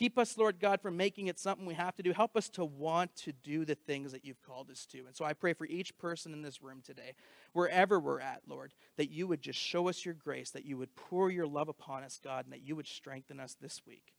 [0.01, 2.11] Keep us, Lord God, from making it something we have to do.
[2.11, 5.05] Help us to want to do the things that you've called us to.
[5.05, 7.13] And so I pray for each person in this room today,
[7.53, 10.95] wherever we're at, Lord, that you would just show us your grace, that you would
[10.95, 14.15] pour your love upon us, God, and that you would strengthen us this week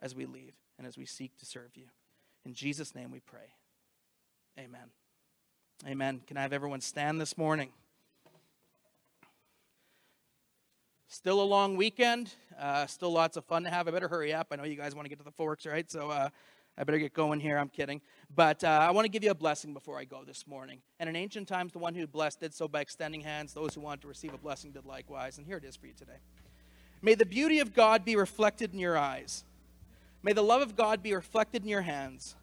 [0.00, 1.88] as we leave and as we seek to serve you.
[2.46, 3.52] In Jesus' name we pray.
[4.58, 4.88] Amen.
[5.86, 6.22] Amen.
[6.26, 7.68] Can I have everyone stand this morning?
[11.10, 12.34] Still a long weekend.
[12.60, 13.88] Uh, still lots of fun to have.
[13.88, 14.48] I better hurry up.
[14.50, 15.90] I know you guys want to get to the forks, right?
[15.90, 16.28] So uh,
[16.76, 17.56] I better get going here.
[17.56, 18.02] I'm kidding.
[18.36, 20.80] But uh, I want to give you a blessing before I go this morning.
[21.00, 23.54] And in ancient times, the one who blessed did so by extending hands.
[23.54, 25.38] Those who wanted to receive a blessing did likewise.
[25.38, 26.18] And here it is for you today.
[27.00, 29.44] May the beauty of God be reflected in your eyes.
[30.22, 32.36] May the love of God be reflected in your hands.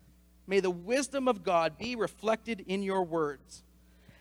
[0.47, 3.61] May the wisdom of God be reflected in your words.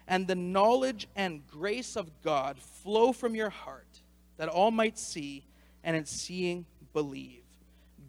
[0.07, 4.03] And the knowledge and grace of God flow from your heart
[4.37, 5.45] that all might see,
[5.83, 7.43] and in seeing, believe.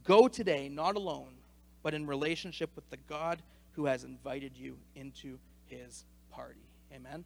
[0.04, 1.34] Go today, not alone,
[1.84, 3.42] but in relationship with the God
[3.74, 6.66] who has invited you into his party.
[6.94, 7.26] Amen.